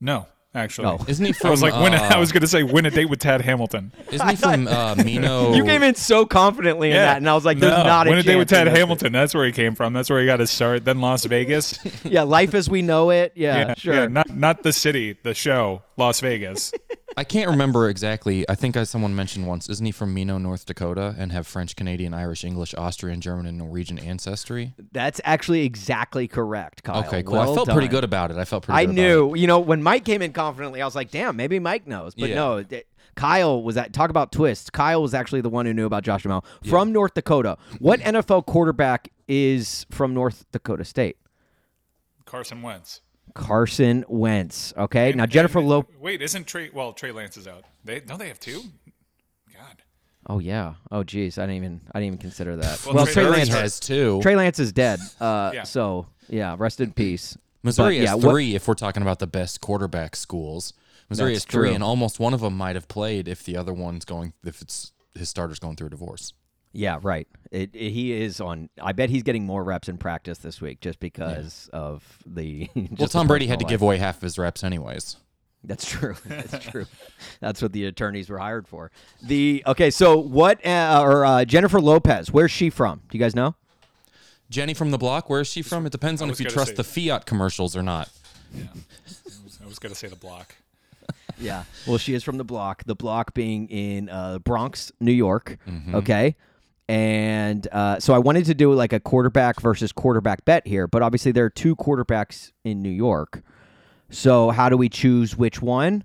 [0.00, 0.86] No, actually.
[0.86, 1.04] Oh.
[1.08, 1.48] Isn't he from?
[1.48, 3.18] I was like, win a, uh, I was going to say win a date with
[3.18, 3.92] Tad Hamilton.
[4.10, 5.56] Isn't he from uh, Minot?
[5.56, 8.10] You came in so confidently in that, and I was like, "There's no, not a
[8.10, 8.80] win a date with chance Tad in this.
[8.80, 9.12] Hamilton.
[9.12, 9.92] That's where he came from.
[9.92, 10.84] That's where he got his start.
[10.84, 11.78] Then Las Vegas.
[12.04, 13.32] Yeah, life as we know it.
[13.34, 13.94] Yeah, sure.
[13.94, 16.72] yeah, not not the city, the show, Las Vegas.
[17.16, 18.48] I can't remember exactly.
[18.48, 19.68] I think I, someone mentioned once.
[19.68, 23.58] Isn't he from Minot, North Dakota, and have French, Canadian, Irish, English, Austrian, German, and
[23.58, 24.74] Norwegian ancestry?
[24.92, 27.04] That's actually exactly correct, Kyle.
[27.04, 27.34] Okay, cool.
[27.34, 28.36] Well I felt pretty good about it.
[28.36, 28.76] I felt pretty.
[28.76, 31.36] I good about knew, you know, when Mike came in confidently, I was like, "Damn,
[31.36, 32.34] maybe Mike knows." But Yeah.
[32.36, 33.92] no, th- Kyle was that.
[33.92, 34.70] Talk about twists.
[34.70, 37.56] Kyle was actually the one who knew about Josh Duhamel from North Dakota.
[37.78, 41.16] What NFL quarterback is from North Dakota State?
[42.24, 43.00] Carson Wentz.
[43.34, 44.72] Carson Wentz.
[44.76, 45.96] Okay, now Jennifer And- Lopez.
[46.00, 46.70] Wait, isn't Trey?
[46.72, 47.64] Well, Trey Lance is out.
[47.84, 48.62] They don't they have two?
[49.54, 49.82] God.
[50.28, 50.74] Oh yeah.
[50.90, 52.84] Oh geez, I didn't even I didn't even consider that.
[52.86, 53.48] Well, Well, Trey Trey Lance.
[53.50, 54.20] Lance- has two.
[54.22, 55.00] Trey Lance is dead.
[55.20, 55.62] Uh, Yeah.
[55.64, 57.36] so yeah, rest in peace.
[57.62, 58.54] Missouri But, has yeah, what- three.
[58.54, 60.72] if we're talking about the best quarterback schools,
[61.10, 61.74] Missouri That's has three, true.
[61.74, 64.32] and almost one of them might have played if the other one's going.
[64.44, 66.32] If it's his starter's going through a divorce.
[66.76, 67.28] Yeah, right.
[67.52, 68.68] It, it- he is on.
[68.82, 72.68] I bet he's getting more reps in practice this week just because of the.
[72.76, 75.16] Well, just the Tom Brady had to personal give away half of his reps anyways.
[75.62, 76.16] That's true.
[76.26, 76.86] That's true.
[77.40, 78.90] That's what the attorneys were hired for.
[79.22, 79.90] The okay.
[79.90, 80.64] So what?
[80.66, 82.30] Uh, or uh, Jennifer Lopez?
[82.32, 83.02] Where's she from?
[83.08, 83.54] Do you guys know?
[84.50, 85.30] Jenny from the block.
[85.30, 85.86] Where is she from?
[85.86, 88.10] It depends on if you trust say- the Fiat commercials or not.
[88.52, 88.64] Yeah,
[89.62, 90.54] I was gonna say the block.
[91.38, 91.64] Yeah.
[91.86, 92.84] Well, she is from the block.
[92.84, 95.56] The block being in uh, Bronx, New York.
[95.68, 95.94] Mm-hmm.
[95.96, 96.36] Okay.
[96.88, 101.02] And uh, so I wanted to do like a quarterback versus quarterback bet here, but
[101.02, 103.42] obviously there are two quarterbacks in New York.
[104.10, 106.04] So how do we choose which one?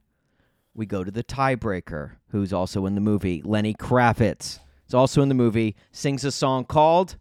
[0.73, 3.41] We go to the tiebreaker, who's also in the movie.
[3.43, 5.75] Lenny Kravitz is also in the movie.
[5.91, 7.17] Sings a song called.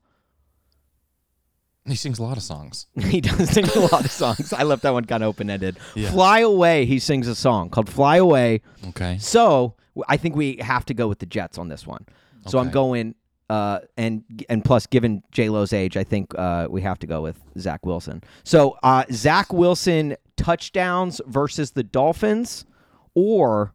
[1.85, 2.87] He sings a lot of songs.
[3.01, 4.53] He does sing a lot of songs.
[4.53, 5.79] I left that one kind of open ended.
[5.97, 6.11] Yeah.
[6.11, 8.61] Fly Away, he sings a song called Fly Away.
[8.91, 9.19] Okay.
[9.19, 9.75] So
[10.07, 12.07] I think we have to go with the Jets on this one.
[12.47, 13.15] So I'm going,
[13.49, 17.23] uh, and and plus, given J Lo's age, I think uh, we have to go
[17.23, 18.23] with Zach Wilson.
[18.45, 22.67] So uh, Zach Wilson touchdowns versus the Dolphins,
[23.15, 23.73] or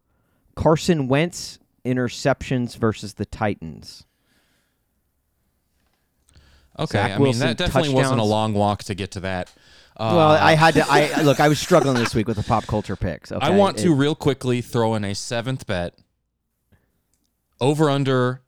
[0.55, 4.05] Carson Wentz interceptions versus the Titans.
[6.77, 9.51] Okay, Zach I Wilson mean that definitely wasn't a long walk to get to that.
[9.97, 10.85] Uh, well, I had to.
[10.87, 11.39] I look.
[11.39, 13.31] I was struggling this week with the pop culture picks.
[13.31, 13.45] Okay?
[13.45, 15.95] I want to It- real quickly throw in a seventh bet.
[17.61, 18.42] Over under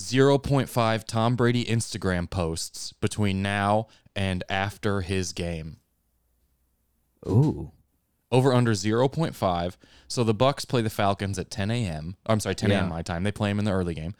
[0.00, 3.86] 0.5 Tom Brady Instagram posts between now
[4.16, 5.78] and after his game.
[7.28, 7.72] Ooh.
[8.32, 9.76] Over under 0.5.
[10.08, 12.16] So the Bucks play the Falcons at 10 a.m.
[12.26, 12.84] I'm sorry, 10 a.m.
[12.84, 12.88] Yeah.
[12.88, 13.22] my time.
[13.24, 14.14] They play them in the early game.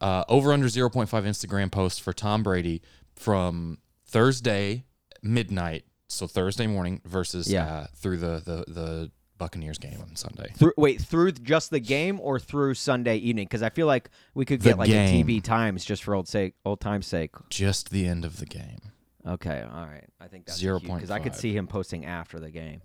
[0.00, 2.82] Uh, over under 0.5 Instagram posts for Tom Brady
[3.14, 4.84] from Thursday
[5.22, 7.66] midnight, so Thursday morning versus Yeah.
[7.72, 9.10] uh, through the, the the
[9.42, 10.52] Buccaneers game on Sunday.
[10.56, 13.46] Through, wait, through just the game or through Sunday evening?
[13.46, 15.28] Because I feel like we could The get like game.
[15.28, 17.32] a TV times just for old sake, old time's sake.
[17.50, 18.78] Just the end of the game.
[19.26, 20.04] Okay, all right.
[20.20, 22.82] I think that's Zero point because I could see him posting after the game.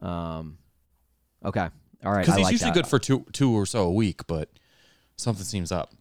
[0.00, 0.56] Um,
[1.44, 1.68] okay,
[2.02, 2.20] all right.
[2.24, 2.74] Because he's like usually that.
[2.74, 4.48] good for two two or so a week, but
[5.16, 5.92] something seems up.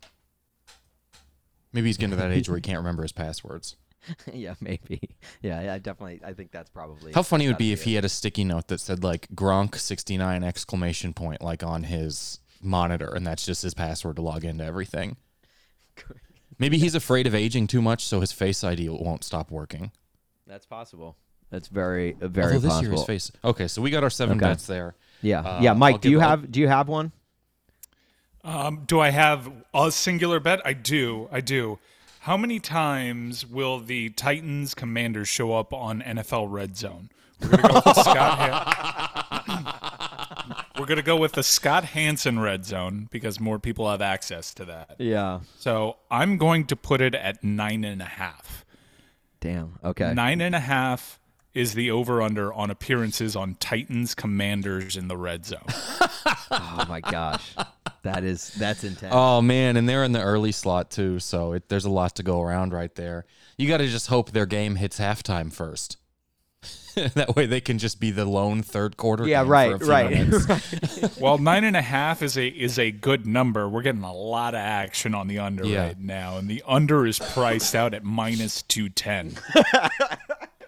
[1.73, 3.75] Maybe he's getting to that age where he can't remember his passwords.
[4.33, 4.99] yeah, maybe.
[5.41, 6.21] Yeah, yeah, I definitely.
[6.25, 7.11] I think that's probably.
[7.13, 9.27] How funny it would be gotta if he had a sticky note that said like
[9.33, 14.21] Gronk sixty nine exclamation point like on his monitor, and that's just his password to
[14.21, 15.17] log into everything.
[16.59, 19.91] Maybe he's afraid of aging too much, so his Face ID won't stop working.
[20.45, 21.17] That's possible.
[21.49, 22.83] That's very, uh, very Although this possible.
[22.89, 23.31] year his face.
[23.43, 24.45] Okay, so we got our seven Okay.
[24.45, 24.95] bets there.
[25.21, 25.73] yeah, Uh, yeah.
[25.73, 26.51] Mike, I'll do you give- I'll- have?
[26.51, 27.11] Do you have one?
[28.43, 30.61] Um, do I have a singular bet?
[30.65, 31.27] I do.
[31.31, 31.77] I do.
[32.25, 37.09] How many times will the Titans Commanders show up on NFL Red Zone?
[37.41, 38.75] We're gonna go with Scott.
[39.47, 44.53] Han- We're gonna go with the Scott Hanson Red Zone because more people have access
[44.55, 44.95] to that.
[44.99, 45.39] Yeah.
[45.57, 48.65] So I'm going to put it at nine and a half.
[49.39, 49.79] Damn.
[49.83, 50.13] Okay.
[50.13, 51.19] Nine and a half
[51.53, 55.59] is the over under on appearances on Titans Commanders in the red zone.
[56.53, 57.55] Oh my gosh,
[58.03, 59.13] that is that's intense.
[59.15, 62.23] Oh man, and they're in the early slot too, so it, there's a lot to
[62.23, 63.25] go around right there.
[63.57, 65.97] You got to just hope their game hits halftime first.
[66.95, 69.25] that way they can just be the lone third quarter.
[69.25, 69.39] yeah.
[69.43, 70.11] game for Right.
[70.11, 70.39] a few
[70.99, 71.17] Right.
[71.21, 73.69] Well, nine and a half is a is a good number.
[73.69, 75.87] We're getting a lot of action on the under Yeah.
[75.87, 79.35] right now, and the under is priced out at minus two ten,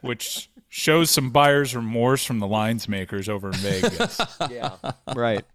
[0.02, 4.20] which shows some buyer's remorse from the lines makers over in Vegas.
[4.50, 4.72] yeah.
[5.16, 5.46] Right.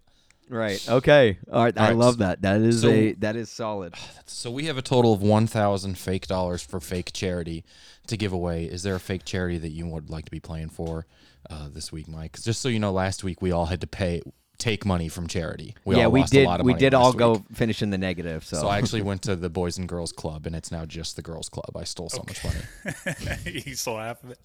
[0.47, 0.83] Right.
[0.89, 1.37] Okay.
[1.51, 1.77] All right.
[1.77, 2.41] I right, love that.
[2.41, 3.95] That is so- a that is solid.
[4.25, 7.65] so we have a total of one thousand fake dollars for fake charity
[8.07, 8.63] to give away.
[8.63, 11.05] Is there a fake charity that you would like to be playing for
[11.49, 12.39] uh, this week, Mike?
[12.41, 14.21] Just so you know, last week we all had to pay
[14.59, 15.75] take money from charity.
[15.85, 16.45] We yeah, all we lost did.
[16.45, 17.17] A lot of we did last all week.
[17.17, 18.45] go finish in the negative.
[18.45, 21.15] So, So I actually went to the Boys and Girls Club, and it's now just
[21.15, 21.75] the Girls Club.
[21.75, 23.35] I stole so much money.
[23.65, 24.39] you still half of it.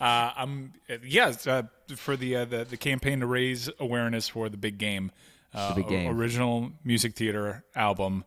[0.00, 0.72] Uh, I'm
[1.04, 5.12] yes uh, for the, uh, the the campaign to raise awareness for the big game,
[5.54, 6.10] uh, big game.
[6.18, 8.24] original music theater album.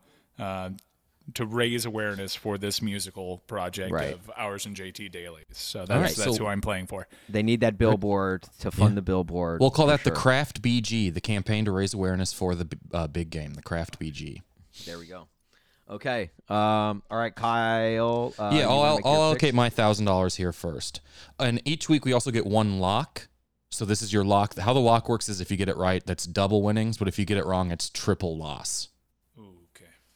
[1.36, 4.13] To raise awareness for this musical project Right.
[4.13, 5.45] of ours and JT Dailies.
[5.51, 7.07] So that's right, that's so- who I'm playing for.
[7.29, 9.60] they need that billboard to fund the billboard.
[9.62, 10.12] We'll call for that the.
[10.12, 14.41] Craft BG, the campaign to raise awareness for the uh, big game, the Craft BG.
[14.86, 15.27] There we go.
[15.89, 16.31] Okay.
[16.49, 17.03] Um.
[17.12, 18.34] All right, Kyle.
[18.39, 19.19] Uh, yeah, I'll, wanna I'll, make I'll picks?
[19.21, 21.01] allocate my thousand dollars here first,
[21.39, 23.27] and each week we also get one lock.
[23.69, 24.57] So this is your lock.
[24.57, 27.17] How the lock works is if you get it right, that's double winnings, but if
[27.19, 28.89] you get it wrong, it's triple loss.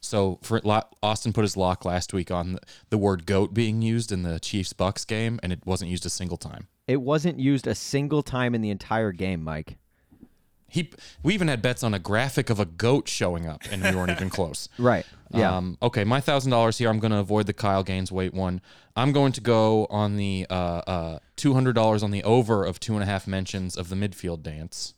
[0.06, 0.18] Okay.
[0.18, 0.62] So for
[1.02, 4.40] Austin put his lock last week on the, the word goat being used in the
[4.40, 6.68] Chiefs Bucks game, and it wasn't used a single time.
[6.88, 9.78] It wasn't used a single time in the entire game, Mike.
[10.68, 10.92] He
[11.24, 14.12] we even had bets on a graphic of a goat showing up, and we weren't
[14.12, 14.68] even close.
[14.78, 15.06] Right.
[15.32, 15.56] Yeah.
[15.56, 16.90] Um, okay, my thousand dollars here.
[16.90, 18.62] I'm going to avoid the Kyle Gaines weight one.
[18.96, 22.80] I'm going to go on the uh, uh, two hundred dollars on the over of
[22.80, 24.94] two and a half mentions of the midfield dance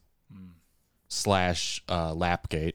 [1.08, 2.74] slash uh, lapgate.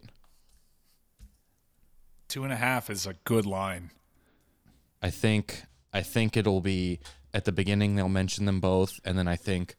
[2.32, 3.90] Two and a half is a good line.
[5.02, 6.98] I think I think it'll be
[7.34, 9.76] at the beginning they'll mention them both, and then I think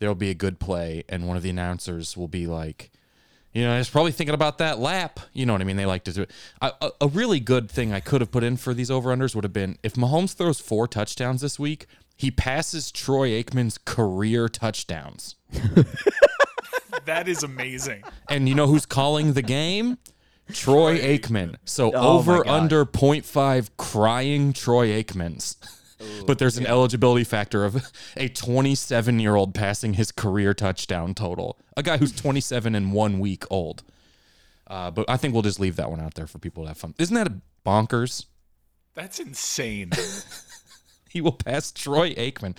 [0.00, 2.90] there'll be a good play, and one of the announcers will be like,
[3.52, 5.20] you know, I was probably thinking about that lap.
[5.32, 5.76] You know what I mean?
[5.76, 6.32] They like to do it.
[6.60, 9.36] A, a, a really good thing I could have put in for these over unders
[9.36, 14.48] would have been if Mahomes throws four touchdowns this week, he passes Troy Aikman's career
[14.48, 15.36] touchdowns.
[17.04, 18.02] That is amazing.
[18.30, 19.98] And you know who's calling the game?
[20.52, 21.56] Troy Aikman.
[21.64, 25.56] So Oh over under 0.5 crying Troy Aikmans.
[26.26, 31.58] but there's an eligibility factor of a 27 year old passing his career touchdown total.
[31.76, 33.82] A guy who's 27 and one week old.
[34.66, 36.78] Uh, but I think we'll just leave that one out there for people to have
[36.78, 36.94] fun.
[36.98, 37.34] Isn't that a
[37.66, 38.26] bonkers?
[38.94, 39.90] That's insane.
[41.14, 42.56] He will pass Troy Aikman.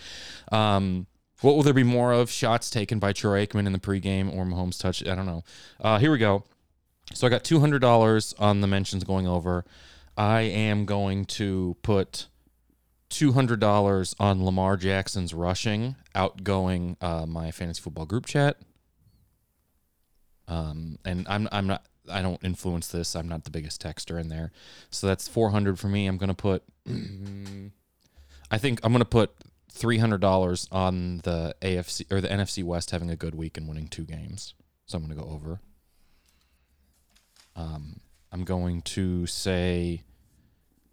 [0.50, 1.08] Um,
[1.42, 2.32] what will there be more of?
[2.32, 5.06] Shots taken by Troy Aikman in the pregame or Mahomes touch?
[5.06, 5.44] I don't know.
[5.80, 6.46] Uh, here we go.
[7.14, 9.66] So I got two hundred dollars on the mentions going over.
[10.18, 12.28] I am going to put
[13.10, 18.58] two hundred dollars on Lamar Jackson's rushing, outgoing uh, my fantasy football group chat.
[20.48, 23.16] Um, and I'm I'm not I don't influence this.
[23.16, 24.52] I'm not the biggest texter in there,
[24.90, 26.08] so that's four hundred for me.
[26.08, 26.64] I'm gonna put.
[28.52, 29.32] I think I'm gonna put
[29.72, 33.68] three hundred dollars on the AFC or the NFC West having a good week and
[33.68, 34.54] winning two games.
[34.86, 35.62] So I'm gonna go over.
[37.56, 38.00] Um,
[38.32, 40.04] I'm going to say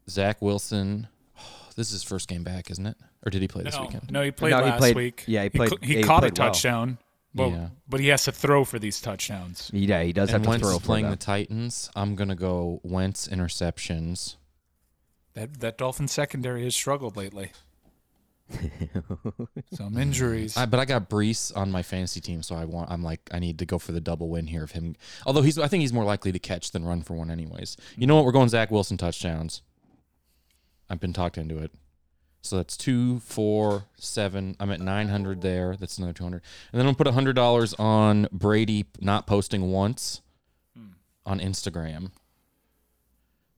[0.09, 1.09] Zach Wilson.
[1.77, 2.97] this is his first game back, isn't it?
[3.25, 4.11] Or did he play this no, weekend?
[4.11, 5.25] no, he played No, he last played- week.
[5.27, 6.49] yeah, he played- cl- He, yeah, he caught a played well.
[6.49, 6.99] touchdown,
[7.35, 7.69] but Yeah.
[7.89, 9.71] but he has to throw for these touchdowns.
[9.73, 11.89] Yeah, he does and have to Wentz throw is for playing the Titans.
[11.95, 14.37] I'm gonna go Wentz interceptions.
[15.35, 17.53] That that Dolphin secondary has struggled lately.
[19.75, 20.57] Some injuries.
[20.57, 22.91] I, but I got Breece on my fantasy team, so I want.
[22.91, 24.97] I'm like, I need to go for the double win here of him.
[25.27, 27.77] Although he's, I think he's more likely to catch than run for one, anyways.
[27.97, 28.25] You know what?
[28.25, 29.63] We're going Zach Wilson touchdowns.
[30.89, 31.73] I've been talked into it.
[32.43, 34.57] So that's two, four, seven.
[34.59, 35.77] I'm at 900 there.
[35.77, 36.43] That's another 200.
[36.73, 40.23] And then gonna put $100 on Brady not posting once
[41.25, 42.11] on Instagram.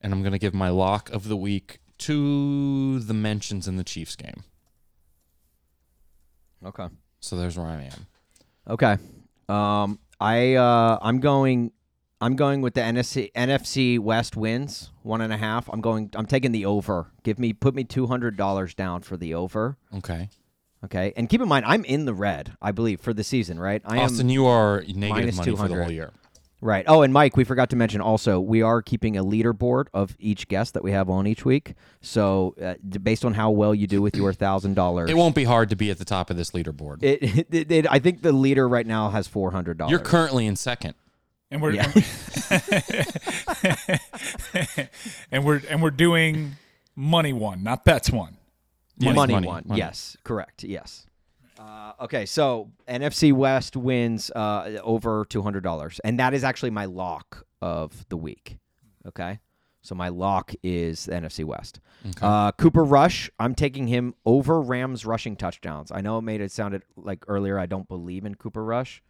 [0.02, 4.16] And I'm gonna give my lock of the week to the mentions in the Chiefs
[4.16, 4.44] game.
[6.64, 6.88] Okay.
[7.20, 8.06] So there's where I am.
[8.68, 8.96] Okay.
[9.48, 11.72] Um, I uh, I'm going.
[12.20, 15.68] I'm going with the NFC NFC West wins one and a half.
[15.68, 16.10] I'm going.
[16.14, 17.12] I'm taking the over.
[17.22, 19.76] Give me put me two hundred dollars down for the over.
[19.94, 20.30] Okay.
[20.84, 22.52] Okay, and keep in mind I'm in the red.
[22.60, 23.80] I believe for the season, right?
[23.86, 26.12] I am Austin, you are negative minus money for the whole year.
[26.64, 26.84] Right.
[26.88, 30.48] Oh, and Mike, we forgot to mention also we are keeping a leaderboard of each
[30.48, 31.74] guest that we have on each week.
[32.00, 35.34] So uh, d- based on how well you do with your thousand dollars, It won't
[35.34, 37.02] be hard to be at the top of this leaderboard.
[37.02, 37.22] It,
[37.54, 39.90] it, it, I think the leader right now has four hundred dollars.
[39.90, 40.94] You're currently in second.
[41.50, 41.92] and we're Yeah.
[45.30, 46.52] and we're and we're doing
[46.96, 48.36] money one, not bets one.
[48.98, 49.64] Yes, money, money, one.
[49.66, 49.78] money.
[49.80, 50.62] Yes, correct.
[50.64, 51.06] Yes.
[51.58, 56.70] Uh, okay, so NFC West wins uh, over two hundred dollars, and that is actually
[56.70, 58.58] my lock of the week.
[59.06, 59.38] Okay,
[59.82, 61.80] so my lock is NFC West.
[62.20, 65.92] Uh, Cooper Rush, I'm taking him over Rams rushing touchdowns.
[65.92, 69.02] I know it made it sounded like earlier I don't believe in Cooper Rush,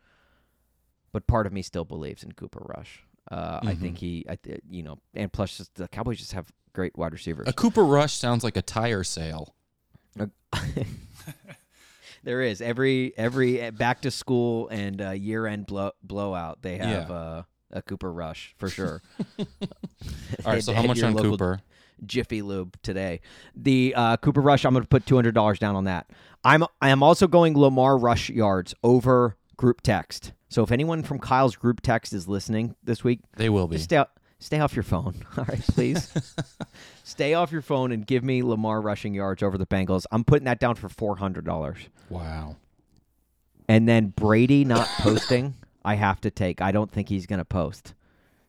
[1.12, 3.04] but part of me still believes in Cooper Rush.
[3.30, 6.52] Uh, I think he, I, th- you know, and plus just the Cowboys just have
[6.74, 7.48] great wide receivers.
[7.48, 9.54] A Cooper Rush sounds like a tire sale.
[12.24, 16.62] There is every every uh, back to school and uh, year end blow, blowout.
[16.62, 17.14] They have Yeah.
[17.14, 19.02] uh, a Cooper Rush for sure.
[19.38, 19.46] All
[20.46, 21.60] right, so how much on Cooper?
[22.06, 23.20] Jiffy Lube today.
[23.54, 24.64] The uh, Cooper Rush.
[24.64, 26.10] I'm going to put two hundred dollars down on that.
[26.44, 30.32] I'm I am also going Lamar Rush yards over group text.
[30.48, 33.76] So if anyone from Kyle's group text is listening this week, They will be.
[33.76, 34.02] just stay
[34.44, 35.14] stay off your phone.
[35.38, 36.12] All right, please.
[37.04, 40.04] stay off your phone and give me Lamar rushing yards over the Bengals.
[40.12, 41.78] I'm putting that down for four hundred dollars.
[42.10, 42.56] Wow.
[43.68, 45.54] And then Brady not posting,
[45.84, 46.60] I have to take.
[46.60, 47.94] I don't think he's going to post,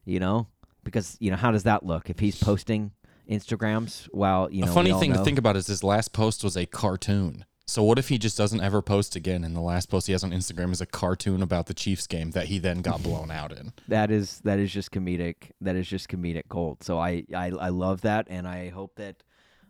[0.04, 0.48] you know,
[0.84, 2.92] because, you know, how does that look if he's posting
[3.30, 6.58] Instagrams while, you know, a funny thing to think about is his last post was
[6.58, 7.46] a cartoon.
[7.68, 10.24] So what if he just doesn't ever post again and the last post he has
[10.24, 13.52] on Instagram is a cartoon about the Chiefs game that he then got blown out
[13.52, 13.74] in?
[13.88, 15.52] that is that is just comedic.
[15.62, 16.84] That is just comedic gold.
[16.84, 19.24] So I I, I love that, and I hope that.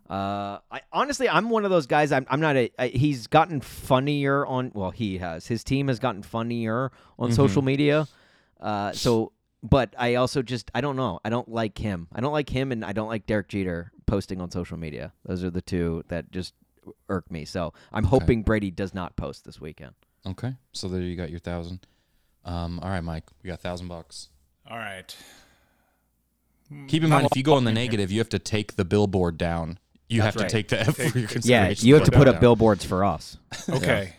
[0.08, 2.12] Uh, I honestly, I'm one of those guys.
[2.12, 2.70] I'm, I'm not a.
[2.78, 4.72] I, he's gotten funnier on.
[4.74, 5.46] Well, he has.
[5.46, 8.06] His team has gotten funnier on social media.
[8.60, 9.32] Uh, so,
[9.62, 11.18] but I also just I don't know.
[11.24, 12.08] I don't like him.
[12.12, 15.12] I don't like him, and I don't like Derek Jeter posting on social media.
[15.24, 16.54] Those are the two that just
[17.08, 17.44] irk me.
[17.44, 19.94] So I'm hoping Brady does not post this weekend.
[20.26, 20.54] Okay.
[20.72, 21.86] So there you got your thousand.
[22.44, 24.28] Um, all right, Mike, we got a thousand bucks.
[24.70, 25.14] All right.
[26.88, 29.38] Keep in mind, if you go on the negative, you have to take the billboard
[29.38, 29.78] down.
[30.08, 30.48] You That's have right.
[30.48, 32.40] to take the F for your Yeah, you have to put up down.
[32.40, 33.36] billboards for us.
[33.68, 34.14] Okay.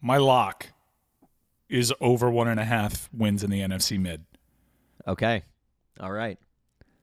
[0.00, 0.68] My lock
[1.68, 4.24] is over one and a half wins in the NFC mid.
[5.06, 5.42] Okay.
[6.00, 6.38] All right.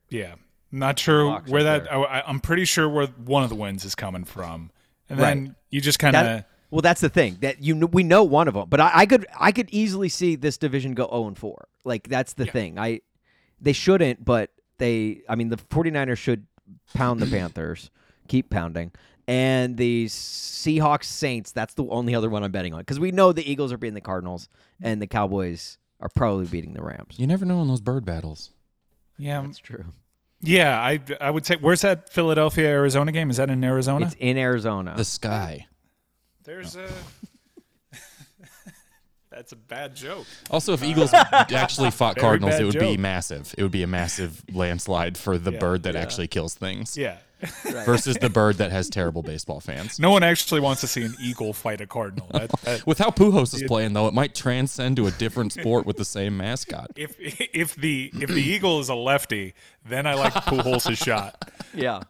[0.09, 0.35] Yeah.
[0.75, 1.91] Not sure where that.
[1.91, 4.71] I, I- I'm pretty sure where one of the wins is coming from,
[5.09, 5.55] and then Right.
[5.69, 6.23] you just kind of.
[6.25, 9.05] That, well, that's the thing that you we know one of them, but I, I
[9.05, 11.67] could I could easily see this division go 0 and 4.
[11.85, 12.77] Like that's the thing.
[12.77, 12.99] I
[13.61, 16.45] they shouldn't, but they I mean the 49ers should
[16.93, 17.91] pound the Panthers,
[18.27, 18.91] keep pounding.
[19.27, 23.31] And the Seahawks Saints, that's the only other one I'm betting on cuz we know
[23.31, 24.49] the Eagles are beating the Cardinals
[24.81, 27.15] and the Cowboys are probably beating the Rams.
[27.17, 28.49] You never know in those bird battles.
[29.17, 29.85] yeah, That's true.
[30.45, 30.79] Yeah.
[30.79, 33.29] I I would say where's that Philadelphia Arizona game?
[33.29, 34.05] Is that in Arizona?
[34.07, 34.93] It's in Arizona.
[34.95, 35.67] The sky.
[36.43, 36.87] There's a.
[39.31, 40.25] That's a bad joke.
[40.49, 42.99] Also, if Eagles actually fought Very Cardinals, bad it would be joke.
[42.99, 43.53] massive.
[43.57, 46.01] It would be a massive landslide for the Yeah, bird that yeah.
[46.01, 46.97] actually kills things.
[46.97, 47.17] Yeah,
[47.85, 49.99] versus the bird that has terrible baseball fans.
[49.99, 52.27] No one actually wants to see an eagle fight a cardinal.
[52.31, 55.85] That, that, With how Pujols is playing, though, it might transcend to a different sport
[55.85, 56.91] with the same mascot.
[56.95, 59.53] if if the if the eagle is a lefty,
[59.87, 61.51] then I like Pujols' shot.
[61.73, 62.01] Yeah.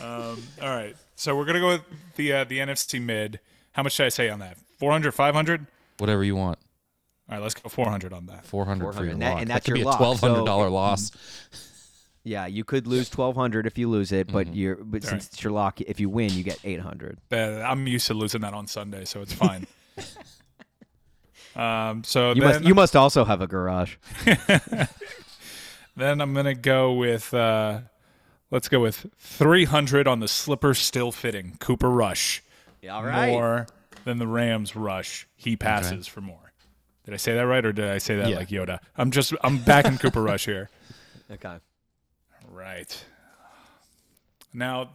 [0.00, 1.82] All right, so we're gonna go with
[2.16, 3.40] the uh, the NFC mid.
[3.72, 4.56] How much should I say on that?
[4.78, 5.66] 400, 500?
[5.98, 6.58] Whatever you want.
[7.28, 8.44] All right, let's go 400 on that.
[8.44, 9.40] 400 for 400, your and that- lock.
[9.40, 11.10] and that could your be a $1,200 so- loss.
[12.26, 14.54] Yeah, you could lose twelve hundred if you lose it, but Mm-hmm.
[14.56, 17.18] you're but since it's your lock, if you win, you get eight hundred.
[17.30, 19.66] Uh, I'm used to losing that on Sunday, so it's fine.
[21.56, 23.96] um, so You must you must also have a garage.
[25.96, 27.80] then I'm gonna go with uh,
[28.50, 32.42] let's go with 300 on the slipper still fitting Cooper Rush.
[32.90, 33.66] All More
[34.04, 35.26] than the Rams rush.
[35.36, 36.52] He passes for more.
[37.04, 38.36] Did I say that right, or did I say that Yeah.
[38.36, 38.78] like Yoda?
[38.96, 40.70] I'm just I'm backing Cooper Rush here.
[41.30, 41.56] Okay.
[42.54, 43.04] Right.
[44.52, 44.90] Now,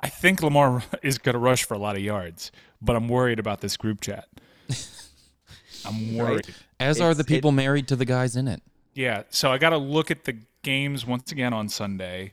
[0.00, 2.50] I think Lamar is going to rush for a lot of yards,
[2.80, 4.26] but I'm worried about this group chat.
[5.84, 6.54] I'm worried.
[6.80, 8.62] As are the people married to the guys in it.
[8.94, 12.32] Yeah, so I got to look at the games once again on Sunday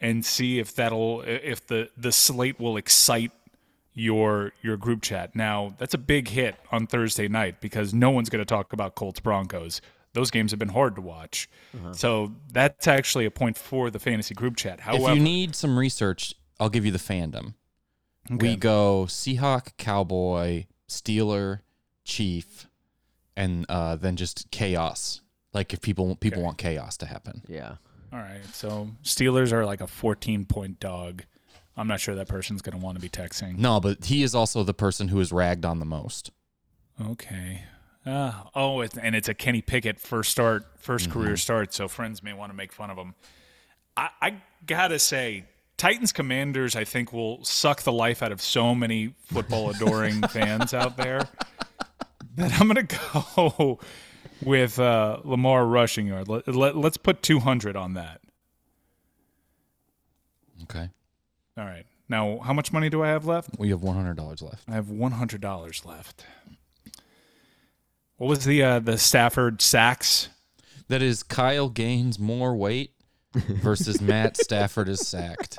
[0.00, 3.32] and see if that'll if the the slate will excite
[3.94, 5.34] your your group chat.
[5.34, 8.96] Now, that's a big hit on Thursday night because no one's going to talk about
[8.96, 9.80] Colts Broncos.
[10.12, 11.48] Those games have been hard to watch.
[11.92, 14.80] So that's actually a point for the fantasy group chat.
[14.80, 17.54] However, if you need some research, I'll give you the fandom.
[18.28, 21.60] We go Seahawk, Cowboy, Steeler,
[22.04, 22.66] Chief,
[23.36, 25.20] and uh, then just chaos.
[25.52, 26.44] Like if people people Okay.
[26.46, 27.42] want chaos to happen.
[27.48, 27.76] Yeah.
[28.12, 28.44] All right.
[28.52, 31.24] So Steelers are like a 14 point dog.
[31.76, 33.56] I'm not sure that person's going to want to be texting.
[33.56, 36.30] No, but he is also the person who is ragged on the most.
[37.00, 37.62] Okay.
[38.06, 41.12] Uh, oh, and it's a Kenny Pickett first start, 1st Mm-hmm.
[41.12, 41.74] career start.
[41.74, 43.14] So friends may want to make fun of him.
[43.96, 45.44] I, I gotta say,
[45.76, 50.72] Titans Commanders, I think, will suck the life out of so many football adoring fans
[50.72, 51.28] out there.
[52.36, 53.78] That I'm gonna go
[54.42, 56.28] with uh, Lamar rushing yard.
[56.28, 58.20] Let, let, let's put 200 on that.
[60.64, 60.88] Okay.
[61.58, 61.84] All right.
[62.08, 63.50] Now, how much money do I have left?
[63.58, 64.64] We have one hundred dollars left.
[64.68, 66.24] I have one hundred dollars left.
[68.20, 70.28] What was the uh, the Stafford sacks?
[70.88, 72.90] That is Kyle gains more weight
[73.32, 75.56] versus Matt Stafford is sacked.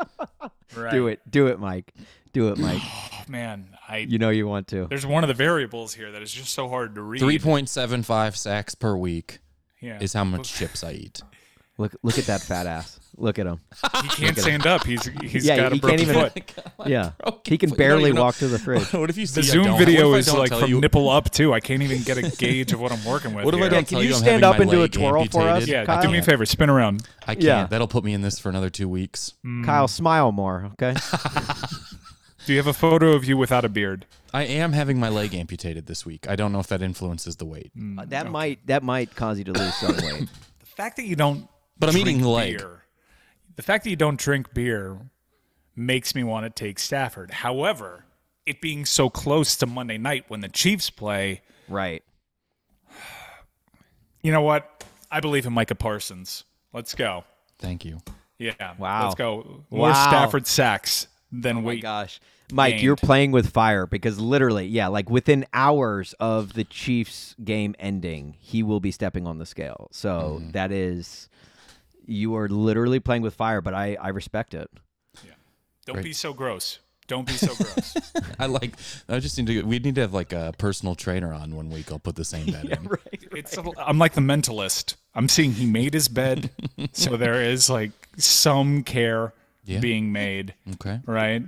[0.76, 0.92] Right.
[0.92, 1.22] Do it.
[1.28, 1.92] Do it, Mike.
[2.34, 2.82] Do it, Mike.
[3.14, 3.68] Oh, man.
[3.88, 4.88] I You know you want to.
[4.88, 7.20] there's one of the variables here that is just so hard to read.
[7.20, 9.40] Three point seven five sacks per week
[9.80, 10.00] yeah.
[10.00, 11.22] is how much chips I eat.
[11.78, 13.00] Look look at that fat ass.
[13.22, 13.60] Look at him.
[14.02, 14.84] he can't stand up.
[14.86, 16.54] He's he's Yeah, got a he can't even- foot.
[16.88, 17.12] Yeah.
[17.20, 17.78] Broken He can foot.
[17.80, 18.92] You don't barely even walk to the fridge.
[18.94, 19.78] What if you see The Zoom don't?
[19.78, 21.54] video What if I is like from you- nipple up too.
[21.54, 23.46] I can't even get a gauge of what I'm working with.
[23.46, 25.42] What if I don't can you you stand up and do a leg twirl for
[25.48, 25.68] us?
[25.68, 26.02] Yeah, Kyle?
[26.02, 26.46] do me a favor.
[26.46, 27.08] Spin around.
[27.28, 27.44] I can't.
[27.44, 27.68] Yeah.
[27.68, 29.34] That'll put me in this for another two weeks.
[29.64, 30.96] Kyle, smile more, okay?
[32.48, 34.08] Do you have a photo of you without a beard?
[34.34, 36.28] I am having my leg amputated this week.
[36.28, 37.72] I don't know if that influences the weight.
[38.00, 40.28] Uh, that might that might cause you to lose some weight.
[40.60, 41.48] The fact that you don't
[41.78, 42.64] But I'm eating the leg.
[43.52, 44.98] Beer, the fact that you don't drink beer
[45.76, 47.32] makes me want to take Stafford.
[47.32, 48.06] However,
[48.46, 52.04] it being so close to Monday night when the Chiefs play, right.
[54.22, 54.84] you know what?
[55.10, 56.44] I believe in Micah Parsons.
[56.74, 57.24] Let's go.
[57.60, 58.00] Thank you.
[58.38, 58.54] Yeah.
[58.78, 59.04] Wow.
[59.04, 59.64] Let's go.
[59.70, 60.08] More Wow.
[60.08, 61.82] Stafford sacks than Oh my wait.
[61.82, 62.20] gosh.
[62.54, 67.76] Mike, you're playing with fire because literally, yeah, like within hours of the Chiefs game
[67.80, 69.88] ending, he will be stepping on the scale.
[69.92, 70.52] So Mm-hmm.
[70.52, 71.30] that is
[72.06, 74.70] you are literally playing with fire, but I I respect it.
[75.24, 75.32] Yeah.
[75.86, 76.80] Don't be so gross.
[77.08, 77.98] Don't be so gross.
[78.40, 78.74] I like.
[79.10, 79.64] I just need to.
[79.64, 81.92] We need to have like a personal trainer on one week.
[81.92, 82.90] I'll put the same bet in.
[83.36, 84.96] It's a, I'm like the mentalist.
[85.14, 86.52] I'm seeing he made his bed,
[86.94, 89.34] so there is like some care
[89.66, 89.80] Yeah.
[89.80, 90.54] being made.
[90.76, 91.02] Okay.
[91.06, 91.44] right?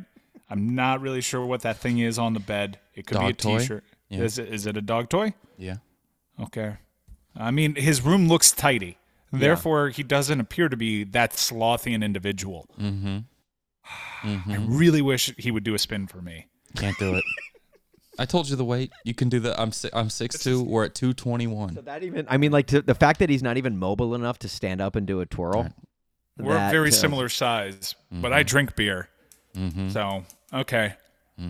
[0.49, 2.77] I'm not really sure what that thing is on the bed.
[2.93, 3.59] It could be a toy?
[3.59, 3.83] t-shirt.
[4.09, 4.19] Yeah.
[4.23, 5.33] Is it is it a dog toy?
[5.57, 5.77] Yeah.
[6.41, 6.75] Okay.
[7.37, 8.97] I mean, his room looks tidy.
[9.39, 12.67] Therefore, he doesn't appear to be that slothy an individual.
[12.79, 13.17] Mm-hmm.
[14.51, 16.47] I really wish he would do a spin for me.
[16.77, 17.23] Can't do it.
[18.19, 18.91] I told you the weight.
[19.03, 19.59] You can do the.
[19.59, 20.61] I'm si- I'm six two.
[20.63, 21.73] We're at two twenty one.
[21.73, 24.37] So that even I mean like to, the fact that he's not even mobile enough
[24.39, 25.63] to stand up and do a twirl.
[25.63, 25.71] Right.
[26.37, 29.09] We're very uh, similar size, but I drink beer.
[29.89, 30.93] So, okay.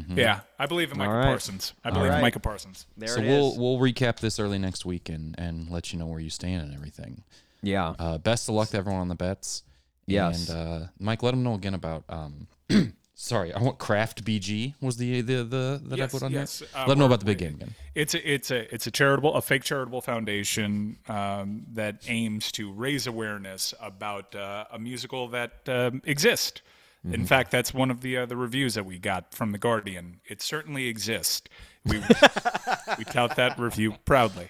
[0.10, 1.26] Yeah, I believe in Michael All right.
[1.28, 1.74] Parsons.
[1.84, 2.86] I believe in Michael Parsons.
[2.98, 3.58] There So it we'll is.
[3.58, 6.74] we'll recap this early next week and and let you know where you stand and
[6.74, 7.24] everything.
[7.64, 7.96] Yeah.
[7.98, 9.64] Uh, best of luck to everyone on the bets.
[10.06, 10.50] Yes.
[10.50, 12.04] And uh, Mike, let them know again about.
[12.10, 12.48] Um,
[13.16, 16.60] sorry, I want Craft BG was the the the that Yes, I put on yes,
[16.60, 16.68] there.
[16.76, 17.74] uh, let them know about the big game again.
[17.96, 22.72] It's a it's a it's a charitable a fake charitable foundation um, that aims to
[22.72, 26.62] raise awareness about uh, a musical that um, exists
[27.06, 30.22] In fact, that's one of the uh, the reviews that we got from the Guardian.
[30.26, 31.50] It certainly exists.
[31.86, 31.98] We
[32.98, 34.50] we tout that review proudly.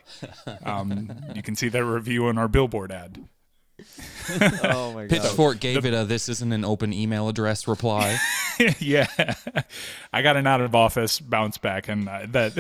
[0.64, 3.28] Um, you can see that review in our billboard ad.
[4.64, 5.10] oh my god.
[5.10, 8.20] Pitchfork gave it a "this isn't an open email address" reply.
[8.80, 9.08] yeah,
[10.14, 12.54] I got an out of office bounce back, and uh, that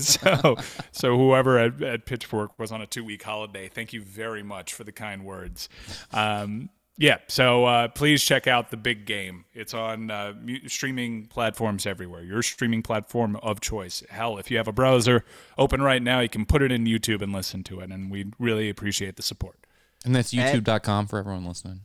[0.00, 0.56] so
[0.92, 3.68] so whoever at, at Pitchfork was on a two week holiday.
[3.68, 5.68] Thank you very much for the kind words.
[6.12, 6.68] Um,
[7.00, 9.44] yeah, so uh, please check out the big game.
[9.54, 10.34] It's on uh,
[10.66, 12.24] streaming platforms everywhere.
[12.24, 14.02] Your streaming platform of choice.
[14.10, 15.24] Hell, if you have a browser
[15.56, 18.26] open right now, you can put it in YouTube and listen to it, and we
[18.40, 19.58] really appreciate the support.
[20.04, 21.80] And that's youtube.com for everyone listening.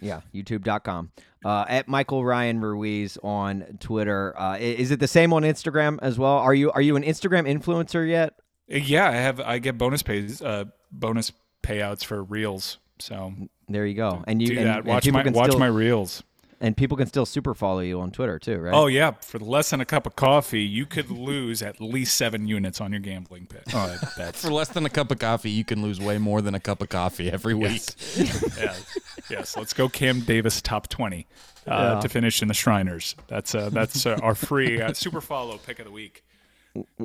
[0.00, 1.12] Yeah, youtube.com.
[1.44, 4.38] Uh, at Michael Ryan Ruiz on Twitter.
[4.38, 6.38] Uh, is it the same on Instagram as well?
[6.38, 8.34] Are you are you an Instagram influencer yet?
[8.70, 9.40] Uh, Yeah, I have.
[9.40, 12.78] I get bonus pays, uh, bonus payouts for reels.
[13.00, 13.32] So
[13.68, 14.22] There you go.
[14.26, 14.84] And you do and, that.
[14.84, 16.22] Watch people my can watch still, my reels.
[16.60, 18.74] and people can still super follow you on Twitter too, right?
[18.74, 22.46] Oh yeah, for less than a cup of coffee, you could lose at least seven
[22.48, 23.62] units on your gambling pit.
[23.74, 26.54] Oh, that's For less than a cup of coffee, you can lose way more than
[26.54, 27.82] a cup of coffee every week.
[28.16, 28.98] yes,
[29.30, 29.56] yes.
[29.56, 31.26] Let's go, Cam Davis top twenty
[31.66, 32.00] uh, Yeah.
[32.00, 33.14] to finish in the Shriners.
[33.28, 36.24] That's uh, that's uh, our free uh, super follow pick of the week.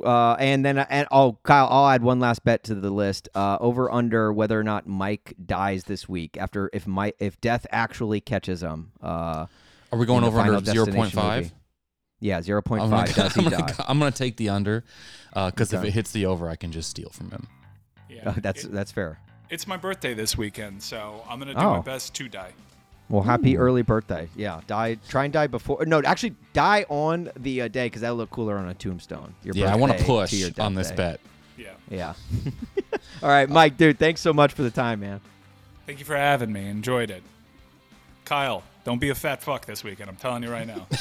[0.04, 3.30] Uh, and then and oh, Kyle, I'll add one last bet to the list.
[3.34, 7.66] Uh, over under whether or not Mike dies this week after if Mike if death
[7.72, 8.92] actually catches him.
[9.02, 9.48] Uh,
[9.92, 11.44] Are we going over under Final zero Destination point five?
[11.44, 11.56] movie.
[12.20, 13.10] Yeah, zero point five.
[13.10, 13.86] I'm gonna, Does he I'm, gonna, die?
[13.88, 14.84] I'm gonna take the under
[15.34, 15.88] because if Okay.
[15.88, 17.48] it hits the over, I can just steal from him.
[18.10, 19.18] Yeah, Uh, that's It- that's fair.
[19.50, 21.74] it's my birthday this weekend, so I'm gonna do Oh.
[21.78, 22.52] my best to die.
[23.10, 24.30] Well, happy early birthday.
[24.36, 24.98] Yeah, die.
[25.08, 25.86] Try and die before.
[25.86, 29.36] No, actually, die on the uh, day because that'll look cooler on a tombstone.
[29.44, 30.96] Your Yeah, I want to birthday push your on this day.
[30.96, 31.20] bet.
[31.58, 31.74] Yeah.
[31.90, 32.14] Yeah.
[33.22, 34.00] All right, Mike, dude.
[34.00, 35.22] Thanks so much for the time, man.
[35.86, 36.68] Thank you for having me.
[36.68, 37.22] Enjoyed it.
[38.26, 40.10] Kyle, don't be a fat fuck this weekend.
[40.10, 40.88] I'm telling you right now.